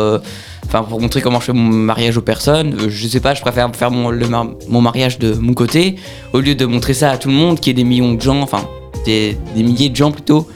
enfin 0.66 0.84
pour 0.84 1.00
montrer 1.00 1.22
comment 1.22 1.40
je 1.40 1.46
fais 1.46 1.54
mon 1.54 1.70
mariage 1.70 2.18
aux 2.18 2.22
personnes. 2.22 2.76
Euh, 2.80 2.90
Je 2.90 3.08
sais 3.08 3.20
pas. 3.20 3.34
Je 3.34 3.42
préfère 3.42 3.70
faire 3.76 3.92
mon 3.92 4.82
mariage 4.82 5.20
de 5.20 5.34
mon 5.34 5.54
côté 5.54 5.96
au 6.34 6.40
lieu 6.40 6.56
de 6.56 6.66
montrer 6.66 6.94
ça 6.94 7.12
à 7.12 7.18
tout 7.18 7.30
le 7.30 7.36
monde, 7.36 7.60
qui 7.60 7.70
est 7.70 7.74
des 7.74 7.84
millions 7.84 8.14
de 8.14 8.22
gens. 8.22 8.42
Enfin, 8.42 8.68
des, 9.04 9.38
milliers 9.56 9.90
de 9.90 9.96
gens 9.96 10.12
plutôt 10.12 10.48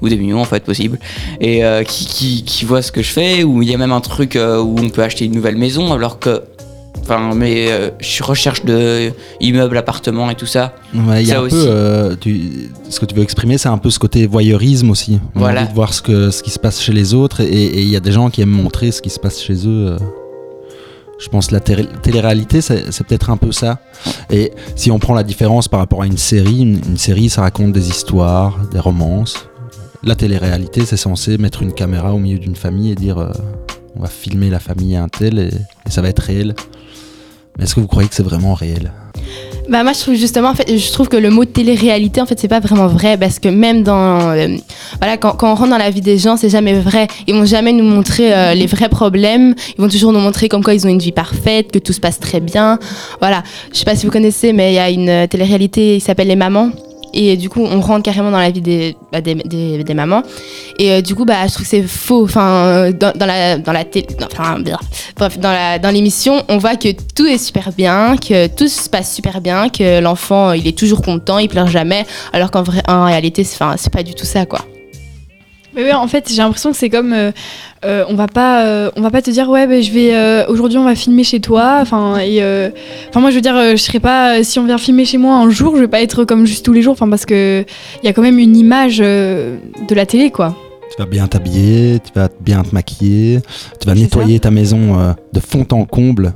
ou 0.00 0.08
des 0.08 0.16
millions 0.16 0.40
en 0.40 0.44
fait 0.44 0.64
possible 0.64 0.98
et 1.40 1.64
euh, 1.64 1.82
qui, 1.82 2.06
qui, 2.06 2.44
qui 2.44 2.64
voient 2.64 2.80
ce 2.80 2.90
que 2.90 3.02
je 3.02 3.12
fais 3.12 3.44
ou 3.44 3.62
il 3.62 3.68
y 3.68 3.74
a 3.74 3.78
même 3.78 3.92
un 3.92 4.00
truc 4.00 4.34
euh, 4.34 4.58
où 4.58 4.76
on 4.78 4.88
peut 4.88 5.02
acheter 5.02 5.26
une 5.26 5.34
nouvelle 5.34 5.56
maison 5.56 5.92
alors 5.92 6.18
que 6.18 6.42
enfin 7.10 7.34
mais 7.34 7.70
euh, 7.70 7.90
je 7.98 8.06
suis 8.06 8.22
recherche 8.22 8.64
de 8.64 9.10
immeubles 9.40 9.76
appartements 9.76 10.30
et 10.30 10.34
tout 10.34 10.46
ça 10.46 10.74
Ouais, 10.94 11.24
y 11.24 11.30
a 11.32 11.34
ça 11.34 11.40
un 11.40 11.44
aussi 11.44 11.54
peu, 11.56 11.64
euh, 11.66 12.16
tu- 12.20 12.70
ce 12.88 13.00
que 13.00 13.06
tu 13.06 13.14
veux 13.14 13.22
exprimer, 13.22 13.58
c'est 13.58 13.68
un 13.68 13.78
peu 13.78 13.90
ce 13.90 13.98
côté 13.98 14.26
voyeurisme 14.26 14.90
aussi. 14.90 15.18
On 15.34 15.38
a 15.38 15.40
Voilà. 15.40 15.60
envie 15.62 15.70
de 15.70 15.74
voir 15.74 15.92
ce, 15.94 16.02
que, 16.02 16.30
ce 16.30 16.42
qui 16.42 16.50
se 16.50 16.58
passe 16.58 16.80
chez 16.80 16.92
les 16.92 17.14
autres 17.14 17.40
et 17.40 17.80
il 17.82 17.88
y 17.88 17.96
a 17.96 18.00
des 18.00 18.12
gens 18.12 18.30
qui 18.30 18.42
aiment 18.42 18.48
montrer 18.50 18.90
ce 18.92 19.02
qui 19.02 19.10
se 19.10 19.18
passe 19.18 19.40
chez 19.42 19.66
eux. 19.66 19.88
euh. 19.92 19.98
Je 21.18 21.28
pense 21.28 21.48
que 21.48 21.52
la 21.54 21.60
télé- 21.60 21.86
télé-réalité, 22.02 22.62
c'est 22.62 22.90
c'est 22.92 23.06
peut-être 23.06 23.28
un 23.28 23.36
peu 23.36 23.52
ça. 23.52 23.78
Et 24.30 24.52
si 24.74 24.90
on 24.90 24.98
prend 24.98 25.14
la 25.14 25.22
différence 25.22 25.68
par 25.68 25.80
rapport 25.80 26.02
à 26.02 26.06
une 26.06 26.16
série, 26.16 26.60
une, 26.60 26.80
une 26.88 26.96
série, 26.96 27.28
ça 27.28 27.42
raconte 27.42 27.72
des 27.72 27.90
histoires, 27.90 28.58
des 28.72 28.78
romances. 28.78 29.36
La 30.02 30.14
télé-réalité, 30.14 30.86
c'est 30.86 30.96
censé 30.96 31.36
mettre 31.36 31.62
une 31.62 31.74
caméra 31.74 32.14
au 32.14 32.18
milieu 32.18 32.38
d'une 32.38 32.56
famille 32.56 32.90
et 32.90 32.94
dire 32.94 33.18
euh, 33.18 33.32
on 33.96 34.00
va 34.00 34.08
filmer 34.08 34.48
la 34.48 34.60
famille 34.60 34.96
à 34.96 35.02
un 35.02 35.08
tel 35.08 35.38
et, 35.38 35.48
et 35.86 35.90
ça 35.90 36.00
va 36.00 36.08
être 36.08 36.20
réel. 36.22 36.54
Est-ce 37.60 37.74
que 37.74 37.80
vous 37.80 37.86
croyez 37.86 38.08
que 38.08 38.14
c'est 38.14 38.22
vraiment 38.22 38.54
réel? 38.54 38.92
Bah 39.68 39.84
moi 39.84 39.92
je 39.92 40.00
trouve 40.00 40.14
justement 40.14 40.48
en 40.48 40.54
fait 40.54 40.76
je 40.76 40.92
trouve 40.92 41.08
que 41.08 41.16
le 41.16 41.30
mot 41.30 41.44
télé-réalité 41.44 42.20
en 42.20 42.26
fait 42.26 42.40
c'est 42.40 42.48
pas 42.48 42.58
vraiment 42.58 42.88
vrai 42.88 43.16
parce 43.16 43.38
que 43.38 43.48
même 43.48 43.84
dans 43.84 44.32
euh, 44.32 44.56
voilà 44.98 45.16
quand, 45.16 45.36
quand 45.36 45.52
on 45.52 45.54
rentre 45.54 45.70
dans 45.70 45.78
la 45.78 45.90
vie 45.90 46.00
des 46.00 46.18
gens 46.18 46.36
c'est 46.36 46.48
jamais 46.48 46.72
vrai. 46.72 47.06
Ils 47.28 47.34
vont 47.34 47.44
jamais 47.44 47.72
nous 47.72 47.84
montrer 47.84 48.34
euh, 48.34 48.54
les 48.54 48.66
vrais 48.66 48.88
problèmes. 48.88 49.54
Ils 49.78 49.80
vont 49.80 49.88
toujours 49.88 50.12
nous 50.12 50.18
montrer 50.18 50.48
comme 50.48 50.64
quoi 50.64 50.74
ils 50.74 50.84
ont 50.86 50.90
une 50.90 50.98
vie 50.98 51.12
parfaite 51.12 51.70
que 51.70 51.78
tout 51.78 51.92
se 51.92 52.00
passe 52.00 52.18
très 52.18 52.40
bien. 52.40 52.80
Voilà. 53.20 53.44
Je 53.72 53.78
sais 53.78 53.84
pas 53.84 53.94
si 53.94 54.06
vous 54.06 54.12
connaissez 54.12 54.52
mais 54.52 54.72
il 54.72 54.74
y 54.74 54.80
a 54.80 54.90
une 54.90 55.08
euh, 55.08 55.26
télé-réalité 55.28 55.98
qui 55.98 56.00
s'appelle 56.00 56.28
les 56.28 56.36
mamans 56.36 56.70
et 57.12 57.36
du 57.36 57.48
coup 57.48 57.60
on 57.62 57.80
rentre 57.80 58.02
carrément 58.02 58.30
dans 58.30 58.38
la 58.38 58.50
vie 58.50 58.60
des, 58.60 58.96
bah, 59.12 59.20
des, 59.20 59.34
des, 59.34 59.94
mamans. 59.94 60.22
Et 60.78 60.92
euh, 60.92 61.00
du 61.00 61.14
coup 61.14 61.24
bah 61.24 61.46
je 61.46 61.52
trouve 61.52 61.64
que 61.64 61.70
c'est 61.70 61.82
faux. 61.82 62.24
Enfin 62.24 62.66
euh, 62.66 62.92
dans, 62.92 63.26
la 63.26 63.58
dans 63.58 63.72
la 63.72 63.84
télé 63.84 64.06
bref 65.16 65.38
dans 65.38 65.52
la 65.52 65.78
dans 65.78 65.90
l'émission 65.90 66.42
on 66.48 66.58
voit 66.58 66.76
que 66.76 66.88
tout 67.14 67.26
est 67.26 67.38
super 67.38 67.72
bien 67.72 68.16
que 68.16 68.46
tout 68.46 68.68
se 68.68 68.88
passe 68.88 69.14
super 69.14 69.40
bien 69.40 69.68
que 69.68 70.00
l'enfant 70.00 70.52
il 70.52 70.66
est 70.66 70.76
toujours 70.76 71.02
content 71.02 71.38
il 71.38 71.48
pleure 71.48 71.68
jamais 71.68 72.06
alors 72.32 72.50
qu'en 72.50 72.62
vrai 72.62 72.82
en 72.88 73.04
réalité 73.04 73.44
c'est 73.44 73.62
enfin 73.62 73.76
c'est 73.76 73.92
pas 73.92 74.02
du 74.02 74.14
tout 74.14 74.26
ça 74.26 74.46
quoi. 74.46 74.60
Mais 75.74 75.84
ouais, 75.84 75.92
en 75.92 76.08
fait, 76.08 76.28
j'ai 76.28 76.38
l'impression 76.38 76.72
que 76.72 76.76
c'est 76.76 76.90
comme 76.90 77.12
euh, 77.12 77.30
euh, 77.84 78.04
on 78.08 78.14
va 78.14 78.26
pas, 78.26 78.66
euh, 78.66 78.90
on 78.96 79.00
va 79.00 79.10
pas 79.10 79.22
te 79.22 79.30
dire 79.30 79.48
ouais, 79.48 79.66
ben 79.66 79.82
je 79.82 79.90
vais 79.90 80.14
euh, 80.14 80.46
aujourd'hui 80.48 80.78
on 80.78 80.84
va 80.84 80.94
filmer 80.94 81.24
chez 81.24 81.40
toi. 81.40 81.78
Enfin 81.80 82.18
et 82.18 82.42
euh, 82.42 82.70
enfin 83.08 83.20
moi 83.20 83.30
je 83.30 83.36
veux 83.36 83.40
dire, 83.40 83.54
je 83.54 83.76
serais 83.76 84.00
pas 84.00 84.42
si 84.42 84.58
on 84.58 84.66
vient 84.66 84.78
filmer 84.78 85.04
chez 85.04 85.18
moi 85.18 85.36
un 85.36 85.48
jour, 85.50 85.76
je 85.76 85.82
vais 85.82 85.88
pas 85.88 86.02
être 86.02 86.24
comme 86.24 86.44
juste 86.46 86.64
tous 86.64 86.72
les 86.72 86.82
jours. 86.82 86.92
Enfin 86.92 87.08
parce 87.08 87.24
que 87.24 87.64
il 88.02 88.06
y 88.06 88.08
a 88.08 88.12
quand 88.12 88.22
même 88.22 88.38
une 88.38 88.56
image 88.56 89.00
euh, 89.02 89.56
de 89.88 89.94
la 89.94 90.04
télé 90.04 90.30
quoi. 90.30 90.54
Tu 90.94 91.00
vas 91.00 91.08
bien 91.08 91.26
t'habiller, 91.26 92.00
tu 92.00 92.10
vas 92.14 92.28
bien 92.40 92.62
te 92.62 92.74
maquiller, 92.74 93.40
tu 93.80 93.86
vas 93.86 93.94
nettoyer 93.94 94.40
ta 94.40 94.50
maison 94.50 94.98
euh, 94.98 95.12
de 95.32 95.40
fond 95.40 95.66
en 95.70 95.84
comble. 95.84 96.34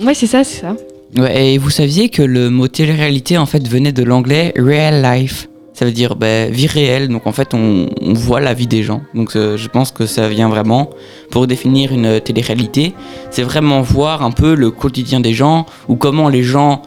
Ouais, 0.00 0.14
c'est 0.14 0.26
ça, 0.26 0.44
c'est 0.44 0.60
ça. 0.60 0.76
Ouais, 1.16 1.54
et 1.54 1.58
vous 1.58 1.70
saviez 1.70 2.10
que 2.10 2.22
le 2.22 2.50
mot 2.50 2.68
télé-réalité 2.68 3.38
en 3.38 3.46
fait 3.46 3.66
venait 3.66 3.92
de 3.92 4.02
l'anglais 4.02 4.52
real 4.58 5.02
life? 5.02 5.48
Ça 5.76 5.84
veut 5.84 5.92
dire 5.92 6.16
bah, 6.16 6.46
vie 6.46 6.66
réelle 6.66 7.08
donc 7.08 7.26
en 7.26 7.32
fait 7.32 7.52
on, 7.52 7.90
on 8.00 8.14
voit 8.14 8.40
la 8.40 8.54
vie 8.54 8.66
des 8.66 8.82
gens. 8.82 9.02
Donc 9.12 9.36
euh, 9.36 9.58
je 9.58 9.68
pense 9.68 9.92
que 9.92 10.06
ça 10.06 10.26
vient 10.26 10.48
vraiment 10.48 10.88
pour 11.30 11.46
définir 11.46 11.92
une 11.92 12.18
télé-réalité. 12.18 12.94
C'est 13.30 13.42
vraiment 13.42 13.82
voir 13.82 14.22
un 14.22 14.30
peu 14.30 14.54
le 14.54 14.70
quotidien 14.70 15.20
des 15.20 15.34
gens 15.34 15.66
ou 15.88 15.96
comment 15.96 16.30
les 16.30 16.42
gens 16.42 16.80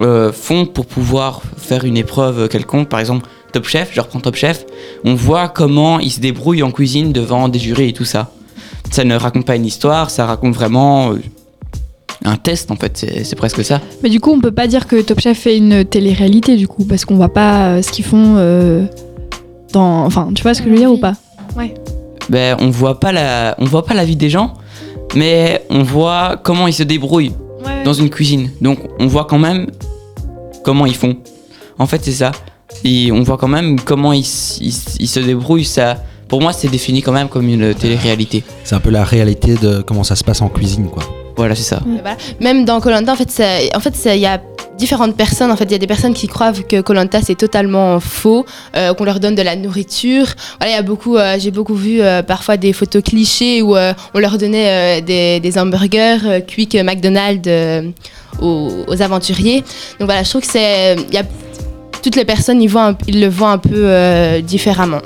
euh, 0.00 0.32
font 0.32 0.64
pour 0.64 0.86
pouvoir 0.86 1.42
faire 1.56 1.84
une 1.84 1.96
épreuve 1.96 2.48
quelconque. 2.48 2.88
Par 2.88 3.00
exemple 3.00 3.26
Top 3.52 3.66
Chef 3.66 3.90
je 3.92 4.00
reprends 4.00 4.20
Top 4.20 4.36
Chef 4.36 4.64
on 5.04 5.14
voit 5.14 5.48
comment 5.48 5.98
ils 5.98 6.12
se 6.12 6.20
débrouillent 6.20 6.62
en 6.62 6.70
cuisine 6.70 7.12
devant 7.12 7.48
des 7.48 7.58
jurés 7.58 7.88
et 7.88 7.92
tout 7.92 8.04
ça. 8.04 8.30
Ça 8.92 9.02
ne 9.02 9.16
raconte 9.16 9.44
pas 9.44 9.56
une 9.56 9.66
histoire 9.66 10.08
ça 10.08 10.24
raconte 10.24 10.54
vraiment 10.54 11.14
euh, 11.14 11.18
un 12.24 12.36
test 12.36 12.70
en 12.70 12.76
fait, 12.76 13.06
c'est 13.24 13.34
presque 13.36 13.64
ça. 13.64 13.80
Mais 14.02 14.08
du 14.10 14.20
coup, 14.20 14.30
on 14.32 14.40
peut 14.40 14.50
pas 14.52 14.66
dire 14.66 14.86
que 14.86 15.00
Top 15.00 15.20
Chef 15.20 15.38
fait 15.38 15.56
une 15.56 15.84
télé-réalité 15.84 16.56
du 16.56 16.68
coup 16.68 16.84
parce 16.84 17.04
qu'on 17.04 17.16
voit 17.16 17.32
pas 17.32 17.66
euh, 17.68 17.82
ce 17.82 17.90
qu'ils 17.90 18.04
font 18.04 18.34
euh, 18.36 18.84
dans. 19.72 20.04
Enfin, 20.04 20.28
tu 20.34 20.42
vois 20.42 20.54
ce 20.54 20.60
que 20.62 20.68
je 20.68 20.72
veux 20.74 20.78
dire 20.80 20.92
ou 20.92 20.98
pas? 20.98 21.14
Ouais. 21.56 21.74
Ben, 22.28 22.56
on 22.60 22.70
voit 22.70 23.00
pas 23.00 23.12
la, 23.12 23.54
on 23.58 23.64
voit 23.64 23.84
pas 23.84 23.94
la 23.94 24.04
vie 24.04 24.16
des 24.16 24.28
gens, 24.30 24.54
mais 25.16 25.64
on 25.70 25.82
voit 25.82 26.36
comment 26.42 26.66
ils 26.66 26.74
se 26.74 26.82
débrouillent 26.82 27.32
Ouais. 27.64 27.82
dans 27.84 27.92
une 27.92 28.08
cuisine. 28.08 28.50
Donc 28.62 28.78
on 28.98 29.06
voit 29.06 29.24
quand 29.26 29.38
même 29.38 29.66
comment 30.64 30.86
ils 30.86 30.94
font. 30.96 31.16
En 31.78 31.86
fait, 31.86 32.00
c'est 32.02 32.12
ça. 32.12 32.32
Et 32.84 33.10
on 33.12 33.22
voit 33.22 33.36
quand 33.36 33.48
même 33.48 33.78
comment 33.80 34.12
ils, 34.12 34.24
ils 34.60 34.74
ils 35.00 35.08
se 35.08 35.20
débrouillent. 35.20 35.64
Ça, 35.64 35.96
pour 36.28 36.40
moi, 36.40 36.52
c'est 36.52 36.68
défini 36.68 37.02
quand 37.02 37.12
même 37.12 37.28
comme 37.28 37.48
une 37.48 37.74
télé-réalité. 37.74 38.44
C'est 38.64 38.74
un 38.76 38.80
peu 38.80 38.90
la 38.90 39.04
réalité 39.04 39.56
de 39.56 39.82
comment 39.82 40.04
ça 40.04 40.16
se 40.16 40.24
passe 40.24 40.40
en 40.40 40.48
cuisine, 40.48 40.86
quoi. 40.86 41.02
Voilà, 41.40 41.54
c'est 41.54 41.62
ça. 41.62 41.80
Même 42.38 42.66
dans 42.66 42.82
Colanta, 42.82 43.14
en 43.14 43.16
fait, 43.16 44.04
il 44.14 44.20
y 44.20 44.26
a 44.26 44.42
différentes 44.76 45.16
personnes. 45.16 45.50
En 45.50 45.56
fait, 45.56 45.64
il 45.64 45.72
y 45.72 45.74
a 45.74 45.78
des 45.78 45.86
personnes 45.86 46.12
qui 46.12 46.26
croient 46.28 46.52
que 46.52 46.82
Colanta 46.82 47.22
c'est 47.22 47.34
totalement 47.34 47.98
faux, 47.98 48.44
euh, 48.76 48.92
qu'on 48.92 49.04
leur 49.04 49.20
donne 49.20 49.34
de 49.34 49.40
la 49.40 49.56
nourriture. 49.56 50.26
Il 50.62 50.70
y 50.70 50.74
a 50.74 50.82
beaucoup. 50.82 51.16
euh, 51.16 51.36
J'ai 51.38 51.50
beaucoup 51.50 51.74
vu 51.74 52.02
euh, 52.02 52.22
parfois 52.22 52.58
des 52.58 52.74
photos 52.74 53.02
clichés 53.02 53.62
où 53.62 53.74
on 54.14 54.18
leur 54.18 54.36
donnait 54.36 55.00
des, 55.00 55.58
hamburgers 55.58 56.42
cuits 56.46 56.68
McDonald's 56.84 57.48
aux, 58.38 59.00
aventuriers. 59.00 59.60
Donc 59.98 60.06
voilà, 60.10 60.22
je 60.22 60.28
trouve 60.28 60.42
que 60.42 60.52
c'est. 60.52 60.96
Toutes 62.02 62.16
les 62.16 62.26
personnes, 62.26 62.60
ils, 62.60 62.70
le 63.20 63.28
voient 63.28 63.52
un 63.52 63.58
peu 63.58 64.42
différemment. 64.42 65.00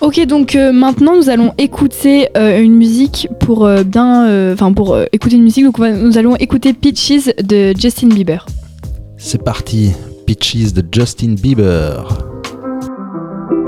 Ok, 0.00 0.20
donc 0.26 0.54
euh, 0.54 0.72
maintenant 0.72 1.16
nous 1.16 1.30
allons 1.30 1.52
écouter 1.58 2.28
euh, 2.36 2.60
une 2.60 2.74
musique 2.76 3.28
pour 3.40 3.64
euh, 3.64 3.82
bien, 3.82 4.26
euh, 4.26 4.52
enfin 4.54 4.72
pour 4.72 4.94
euh, 4.94 5.04
écouter 5.12 5.36
une 5.36 5.42
musique. 5.42 5.64
Donc 5.64 5.78
nous 5.78 6.18
allons 6.18 6.36
écouter 6.36 6.72
Peaches 6.74 7.30
de 7.42 7.72
Justin 7.78 8.08
Bieber. 8.08 8.46
C'est 9.16 9.42
parti, 9.42 9.92
Peaches 10.26 10.72
de 10.74 10.84
Justin 10.92 11.34
Bieber. 11.34 12.06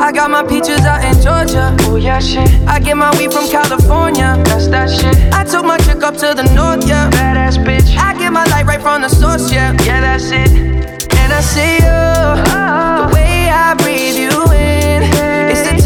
I 0.01 0.13
got 0.13 0.29
my 0.31 0.45
peaches 0.45 0.85
out 0.87 1.03
in 1.03 1.21
Georgia. 1.21 1.75
Oh 1.91 1.97
yeah, 1.97 2.21
shit. 2.21 2.49
I 2.69 2.79
get 2.79 2.95
my 2.95 3.11
weed 3.19 3.33
from 3.33 3.49
California. 3.49 4.41
That's 4.45 4.69
that 4.69 4.89
shit. 4.89 5.17
I 5.33 5.45
took 5.45 5.65
my 5.65 5.77
chick 5.79 6.03
up 6.05 6.17
to 6.19 6.35
the 6.35 6.45
north, 6.55 6.87
yeah. 6.87 7.11
Badass 7.11 7.59
bitch. 7.65 7.97
I 7.99 8.15
get 8.17 8.33
my 8.33 8.45
light 8.47 8.67
right 8.67 8.81
from 8.81 9.03
the 9.03 9.09
source, 9.09 9.51
yeah. 9.51 9.75
Yeah, 9.85 10.01
that's 10.01 10.31
it. 10.31 10.53
And 11.17 11.33
I 11.33 11.41
see 11.41 11.79
you, 11.83 11.99
the 12.39 13.11
way 13.13 13.51
I 13.51 13.75
breathe 13.75 14.17
you 14.17 14.53
in. 14.53 14.58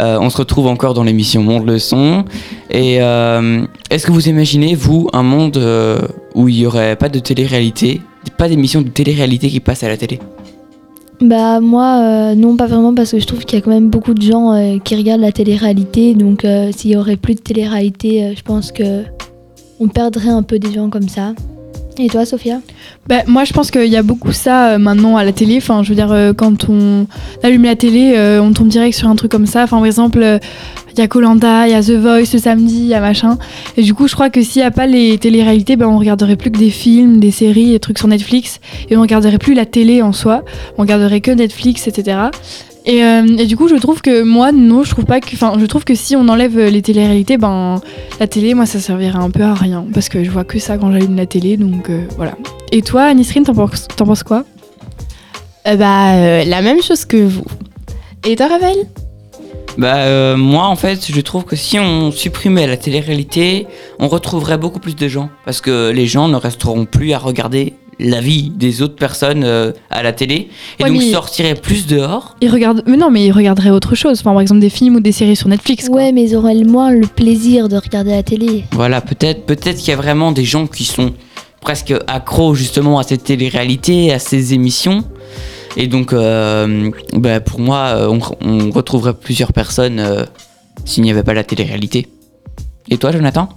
euh, 0.00 0.18
on 0.20 0.30
se 0.30 0.38
retrouve 0.38 0.66
encore 0.66 0.94
dans 0.94 1.04
l'émission 1.04 1.42
Monde 1.42 1.66
le 1.66 1.78
son. 1.78 2.24
Et 2.70 3.00
euh, 3.00 3.64
est-ce 3.90 4.06
que 4.06 4.12
vous 4.12 4.28
imaginez, 4.28 4.74
vous, 4.74 5.08
un 5.12 5.22
monde 5.22 5.56
euh, 5.56 6.00
où 6.34 6.48
il 6.48 6.56
n'y 6.56 6.66
aurait 6.66 6.96
pas 6.96 7.08
de 7.08 7.18
télé-réalité, 7.18 8.00
pas 8.36 8.48
d'émission 8.48 8.82
de 8.82 8.88
télé-réalité 8.88 9.48
qui 9.48 9.60
passe 9.60 9.82
à 9.82 9.88
la 9.88 9.96
télé? 9.96 10.18
Bah 11.20 11.60
moi 11.60 12.34
non 12.34 12.56
pas 12.56 12.66
vraiment 12.66 12.92
parce 12.92 13.12
que 13.12 13.20
je 13.20 13.26
trouve 13.26 13.44
qu'il 13.44 13.56
y 13.56 13.62
a 13.62 13.64
quand 13.64 13.70
même 13.70 13.88
beaucoup 13.88 14.14
de 14.14 14.20
gens 14.20 14.78
qui 14.82 14.96
regardent 14.96 15.20
la 15.20 15.30
télé-réalité 15.30 16.12
donc 16.12 16.44
s'il 16.76 16.90
y 16.90 16.96
aurait 16.96 17.16
plus 17.16 17.36
de 17.36 17.40
télé-réalité 17.40 18.34
je 18.36 18.42
pense 18.42 18.72
que 18.72 19.04
on 19.78 19.86
perdrait 19.86 20.30
un 20.30 20.42
peu 20.42 20.58
des 20.58 20.72
gens 20.72 20.90
comme 20.90 21.08
ça. 21.08 21.32
Et 21.96 22.08
toi 22.08 22.24
Sophia? 22.24 22.60
Bah, 23.06 23.22
moi, 23.26 23.44
je 23.44 23.52
pense 23.52 23.70
qu'il 23.70 23.86
y 23.86 23.96
a 23.96 24.02
beaucoup 24.02 24.32
ça 24.32 24.70
euh, 24.70 24.78
maintenant 24.78 25.16
à 25.16 25.24
la 25.24 25.32
télé. 25.32 25.58
Enfin, 25.58 25.82
je 25.84 25.90
veux 25.90 25.94
dire, 25.94 26.10
euh, 26.10 26.32
quand 26.32 26.68
on 26.68 27.06
allume 27.42 27.64
la 27.64 27.76
télé, 27.76 28.14
euh, 28.16 28.42
on 28.42 28.52
tombe 28.52 28.68
direct 28.68 28.96
sur 28.96 29.08
un 29.08 29.14
truc 29.14 29.30
comme 29.30 29.46
ça. 29.46 29.62
Enfin, 29.62 29.76
par 29.76 29.86
exemple, 29.86 30.40
il 30.92 30.98
y 30.98 31.02
a 31.02 31.06
Colanta, 31.06 31.68
il 31.68 31.72
y 31.72 31.74
a 31.74 31.82
The 31.82 31.92
Voice 31.92 32.32
le 32.32 32.38
samedi, 32.38 32.78
il 32.80 32.86
y 32.86 32.94
a 32.94 33.00
machin. 33.00 33.38
Et 33.76 33.82
du 33.82 33.94
coup, 33.94 34.08
je 34.08 34.14
crois 34.14 34.28
que 34.28 34.42
s'il 34.42 34.62
n'y 34.62 34.66
a 34.66 34.72
pas 34.72 34.86
les 34.86 35.18
télé-réalités, 35.18 35.76
ben, 35.76 35.86
on 35.86 35.98
regarderait 35.98 36.36
plus 36.36 36.50
que 36.50 36.58
des 36.58 36.70
films, 36.70 37.20
des 37.20 37.30
séries, 37.30 37.70
des 37.70 37.80
trucs 37.80 37.98
sur 37.98 38.08
Netflix. 38.08 38.58
Et 38.90 38.96
on 38.96 39.00
regarderait 39.00 39.38
plus 39.38 39.54
la 39.54 39.66
télé 39.66 40.02
en 40.02 40.12
soi. 40.12 40.42
On 40.78 40.82
regarderait 40.82 41.20
que 41.20 41.30
Netflix, 41.30 41.86
etc. 41.86 42.16
Et, 42.86 43.02
euh, 43.02 43.24
et 43.38 43.46
du 43.46 43.56
coup, 43.56 43.68
je 43.68 43.76
trouve 43.76 44.02
que 44.02 44.22
moi, 44.22 44.52
non, 44.52 44.82
je 44.82 44.90
trouve 44.90 45.06
pas 45.06 45.20
que. 45.20 45.34
Enfin, 45.34 45.54
je 45.58 45.64
trouve 45.66 45.84
que 45.84 45.94
si 45.94 46.16
on 46.16 46.28
enlève 46.28 46.58
euh, 46.58 46.68
les 46.68 46.82
télé-réalités, 46.82 47.38
ben, 47.38 47.80
la 48.20 48.26
télé, 48.26 48.52
moi, 48.54 48.66
ça 48.66 48.78
servirait 48.78 49.18
un 49.18 49.30
peu 49.30 49.42
à 49.42 49.54
rien. 49.54 49.86
Parce 49.94 50.08
que 50.08 50.22
je 50.22 50.30
vois 50.30 50.44
que 50.44 50.58
ça 50.58 50.76
quand 50.76 50.92
j'allume 50.92 51.16
la 51.16 51.26
télé, 51.26 51.56
donc 51.56 51.88
euh, 51.88 52.04
voilà. 52.16 52.36
Et 52.72 52.82
toi, 52.82 53.12
Nisrine, 53.14 53.44
t'en 53.44 53.54
penses, 53.54 53.88
t'en 53.96 54.04
penses 54.04 54.22
quoi? 54.22 54.44
Euh, 55.66 55.76
bah, 55.76 56.14
euh, 56.14 56.44
la 56.44 56.60
même 56.60 56.82
chose 56.82 57.04
que 57.04 57.16
vous. 57.16 57.44
Et 58.26 58.36
toi, 58.36 58.48
Ravel 58.48 58.76
Bah 59.78 59.96
euh, 59.96 60.36
moi 60.36 60.66
en 60.66 60.76
fait 60.76 61.10
je 61.10 61.20
trouve 61.20 61.44
que 61.44 61.56
si 61.56 61.78
on 61.78 62.10
supprimait 62.10 62.66
la 62.66 62.76
télé-réalité, 62.76 63.66
on 63.98 64.08
retrouverait 64.08 64.58
beaucoup 64.58 64.78
plus 64.78 64.94
de 64.94 65.08
gens 65.08 65.30
parce 65.44 65.60
que 65.60 65.90
les 65.90 66.06
gens 66.06 66.28
ne 66.28 66.36
resteront 66.36 66.84
plus 66.84 67.12
à 67.12 67.18
regarder 67.18 67.74
la 67.98 68.20
vie 68.20 68.50
des 68.50 68.82
autres 68.82 68.96
personnes 68.96 69.44
euh, 69.44 69.72
à 69.90 70.02
la 70.02 70.12
télé 70.12 70.48
et 70.78 70.84
Ouais, 70.84 70.90
donc 70.90 71.02
sortiraient 71.02 71.54
plus 71.54 71.86
dehors. 71.86 72.36
Ils 72.40 72.50
regardent. 72.50 72.82
Mais 72.86 72.96
non, 72.96 73.10
mais 73.10 73.26
ils 73.26 73.32
regarderaient 73.32 73.70
autre 73.70 73.94
chose. 73.94 74.20
Enfin, 74.20 74.32
par 74.32 74.40
exemple, 74.40 74.60
des 74.60 74.70
films 74.70 74.96
ou 74.96 75.00
des 75.00 75.12
séries 75.12 75.36
sur 75.36 75.48
Netflix. 75.48 75.88
Ouais 75.88 76.12
mais 76.12 76.24
ils 76.24 76.36
auraient 76.36 76.54
le 76.54 76.66
moins 76.66 76.92
le 76.92 77.06
plaisir 77.06 77.68
de 77.68 77.76
regarder 77.76 78.12
la 78.12 78.22
télé. 78.22 78.64
Voilà, 78.72 79.00
peut-être 79.00 79.46
peut-être 79.46 79.78
qu'il 79.78 79.88
y 79.88 79.92
a 79.92 79.96
vraiment 79.96 80.32
des 80.32 80.44
gens 80.44 80.66
qui 80.66 80.84
sont 80.84 81.12
presque 81.60 81.94
accros 82.06 82.54
justement 82.54 82.98
à 82.98 83.02
cette 83.02 83.24
télé-réalité, 83.24 84.12
à 84.12 84.18
ces 84.18 84.54
émissions. 84.54 85.04
Et 85.76 85.88
donc 85.88 86.12
euh, 86.12 86.90
bah, 87.14 87.40
pour 87.40 87.60
moi 87.60 87.78
euh, 87.96 88.08
on, 88.08 88.20
on 88.48 88.70
retrouverait 88.70 89.14
plusieurs 89.14 89.52
personnes 89.52 89.98
euh, 89.98 90.24
s'il 90.84 91.02
n'y 91.02 91.10
avait 91.10 91.24
pas 91.24 91.34
la 91.34 91.42
télé-réalité. 91.44 92.06
Et 92.90 92.98
toi 92.98 93.10
Jonathan? 93.10 93.48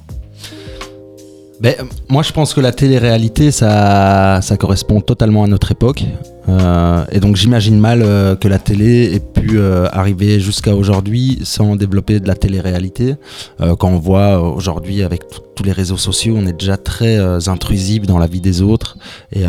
Ben, 1.59 1.73
moi, 2.07 2.21
je 2.21 2.31
pense 2.31 2.53
que 2.53 2.61
la 2.61 2.71
télé-réalité, 2.71 3.49
ça, 3.49 4.39
correspond 4.59 5.01
totalement 5.01 5.43
à 5.43 5.47
notre 5.47 5.71
époque. 5.71 6.03
Euh, 6.49 7.03
et 7.11 7.19
donc, 7.19 7.35
j'imagine 7.35 7.79
mal 7.79 8.01
euh, 8.03 8.35
que 8.35 8.47
la 8.47 8.59
télé 8.59 9.15
ait 9.15 9.19
pu 9.19 9.57
euh, 9.57 9.87
arriver 9.91 10.39
jusqu'à 10.39 10.75
aujourd'hui 10.75 11.39
sans 11.43 11.75
développer 11.75 12.19
de 12.19 12.27
la 12.27 12.35
télé-réalité. 12.35 13.15
Quand 13.79 13.89
on 13.89 13.97
voit 13.97 14.39
aujourd'hui, 14.39 15.01
avec 15.01 15.23
tous 15.55 15.63
les 15.63 15.71
réseaux 15.71 15.97
sociaux, 15.97 16.35
on 16.37 16.45
est 16.45 16.57
déjà 16.59 16.77
très 16.77 17.17
intrusif 17.49 18.03
dans 18.03 18.19
la 18.19 18.27
vie 18.27 18.41
des 18.41 18.61
autres. 18.61 18.97
Et, 19.33 19.43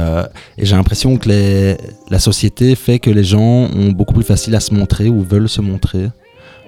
j'ai 0.59 0.77
l'impression 0.77 1.18
que 1.18 1.77
la 2.11 2.18
société 2.18 2.75
fait 2.75 2.99
que 2.99 3.11
les 3.11 3.25
gens 3.25 3.68
ont 3.77 3.92
beaucoup 3.92 4.14
plus 4.14 4.25
facile 4.25 4.55
à 4.55 4.61
se 4.61 4.73
montrer 4.73 5.09
ou 5.09 5.23
veulent 5.23 5.49
se 5.49 5.61
montrer. 5.61 6.09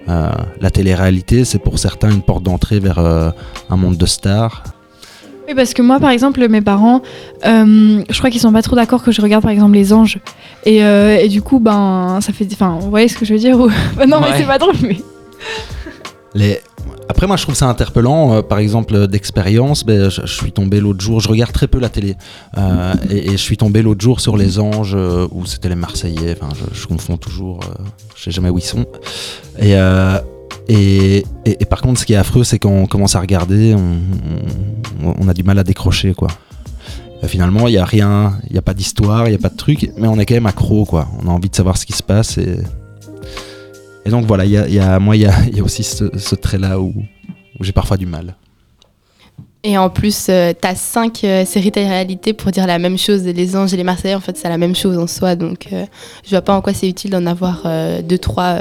La 0.06 0.70
télé-réalité, 0.70 1.44
c'est 1.44 1.58
pour 1.58 1.78
certains 1.78 2.10
une 2.10 2.22
porte 2.22 2.42
d'entrée 2.42 2.78
vers 2.78 2.98
un 2.98 3.76
monde 3.76 3.96
de 3.96 4.06
stars. 4.06 4.64
Oui, 5.50 5.56
parce 5.56 5.74
que 5.74 5.82
moi, 5.82 5.98
par 5.98 6.10
exemple, 6.10 6.46
mes 6.48 6.60
parents, 6.60 7.02
euh, 7.44 8.04
je 8.08 8.18
crois 8.18 8.30
qu'ils 8.30 8.40
sont 8.40 8.52
pas 8.52 8.62
trop 8.62 8.76
d'accord 8.76 9.02
que 9.02 9.10
je 9.10 9.20
regarde, 9.20 9.42
par 9.42 9.50
exemple, 9.50 9.72
Les 9.74 9.92
Anges. 9.92 10.18
Et, 10.64 10.84
euh, 10.84 11.16
et 11.16 11.26
du 11.28 11.42
coup, 11.42 11.58
ben, 11.58 12.20
ça 12.20 12.32
fait. 12.32 12.46
Enfin, 12.52 12.78
vous 12.80 12.88
voyez 12.88 13.08
ce 13.08 13.18
que 13.18 13.24
je 13.24 13.32
veux 13.32 13.38
dire 13.40 13.58
ou- 13.58 13.68
Bah 13.96 14.06
Non, 14.08 14.20
mais 14.20 14.28
c'est 14.38 14.44
pas 14.44 14.58
drôle, 14.58 14.76
mais. 14.82 14.98
Les... 16.34 16.60
Après, 17.08 17.26
moi, 17.26 17.36
je 17.36 17.42
trouve 17.42 17.56
ça 17.56 17.66
interpellant. 17.66 18.32
euh, 18.34 18.42
par 18.42 18.60
exemple, 18.60 19.08
d'expérience, 19.08 19.82
ben, 19.84 20.08
je, 20.08 20.20
je 20.20 20.32
suis 20.32 20.52
tombé 20.52 20.78
l'autre 20.78 21.00
jour. 21.00 21.18
Je 21.18 21.28
regarde 21.28 21.50
très 21.50 21.66
peu 21.66 21.80
la 21.80 21.88
télé. 21.88 22.14
Euh, 22.56 22.94
et, 23.10 23.26
et 23.26 23.32
je 23.32 23.36
suis 23.36 23.56
tombé 23.56 23.82
l'autre 23.82 24.00
jour 24.02 24.20
sur 24.20 24.36
Les 24.36 24.60
Anges, 24.60 24.94
euh, 24.94 25.26
où 25.32 25.46
c'était 25.46 25.68
les 25.68 25.74
Marseillais. 25.74 26.36
Enfin, 26.40 26.54
je, 26.54 26.80
je 26.80 26.86
confonds 26.86 27.16
toujours. 27.16 27.58
euh, 27.64 27.82
je 28.14 28.22
sais 28.22 28.30
jamais 28.30 28.50
où 28.50 28.58
ils 28.58 28.62
sont. 28.64 28.86
Et, 29.58 29.74
euh, 29.74 30.18
et, 30.72 31.24
par 31.68 31.80
contre, 31.82 32.00
ce 32.00 32.06
qui 32.06 32.12
est 32.12 32.16
affreux, 32.16 32.44
c'est 32.44 32.58
quand 32.58 32.70
on 32.70 32.86
commence 32.86 33.16
à 33.16 33.20
regarder, 33.20 33.74
on, 35.02 35.28
a 35.28 35.34
du 35.34 35.42
mal 35.42 35.58
à 35.58 35.64
décrocher, 35.64 36.14
quoi. 36.14 36.28
Euh, 37.22 37.26
finalement, 37.26 37.66
il 37.66 37.72
n'y 37.72 37.78
a 37.78 37.84
rien, 37.84 38.38
il 38.48 38.52
n'y 38.52 38.58
a 38.58 38.62
pas 38.62 38.74
d'histoire, 38.74 39.26
il 39.26 39.30
n'y 39.30 39.36
a 39.36 39.38
pas 39.38 39.48
de 39.48 39.56
truc, 39.56 39.90
mais 39.98 40.06
on 40.06 40.18
est 40.18 40.26
quand 40.26 40.34
même 40.34 40.46
accro, 40.46 40.84
quoi. 40.84 41.08
On 41.22 41.28
a 41.28 41.32
envie 41.32 41.50
de 41.50 41.56
savoir 41.56 41.76
ce 41.76 41.86
qui 41.86 41.92
se 41.92 42.02
passe 42.02 42.38
et. 42.38 42.58
Donc 44.06 44.26
voilà, 44.26 44.44
il 44.44 44.50
y 44.50 44.78
a, 44.80 44.98
moi, 44.98 45.14
il 45.16 45.22
y 45.22 45.26
a, 45.26 45.62
aussi 45.62 45.84
ce, 45.84 46.34
trait-là 46.34 46.80
où, 46.80 46.92
j'ai 47.60 47.72
parfois 47.72 47.96
du 47.96 48.06
mal. 48.06 48.34
Et 49.62 49.78
en 49.78 49.90
plus, 49.90 50.26
euh, 50.30 50.52
t'as 50.58 50.74
cinq 50.74 51.22
euh, 51.22 51.44
séries 51.44 51.70
télé-réalité 51.70 52.32
pour 52.32 52.50
dire 52.50 52.66
la 52.66 52.78
même 52.78 52.96
chose. 52.96 53.24
Les 53.24 53.56
Anges 53.56 53.74
et 53.74 53.76
les 53.76 53.84
Marseillais, 53.84 54.14
en 54.14 54.20
fait, 54.20 54.36
c'est 54.36 54.48
la 54.48 54.56
même 54.56 54.74
chose 54.74 54.98
en 54.98 55.06
soi. 55.06 55.36
Donc, 55.36 55.68
euh, 55.72 55.84
je 56.24 56.30
vois 56.30 56.40
pas 56.40 56.54
en 56.54 56.62
quoi 56.62 56.72
c'est 56.72 56.88
utile 56.88 57.10
d'en 57.10 57.26
avoir 57.26 57.62
euh, 57.66 58.00
deux, 58.02 58.18
trois 58.18 58.56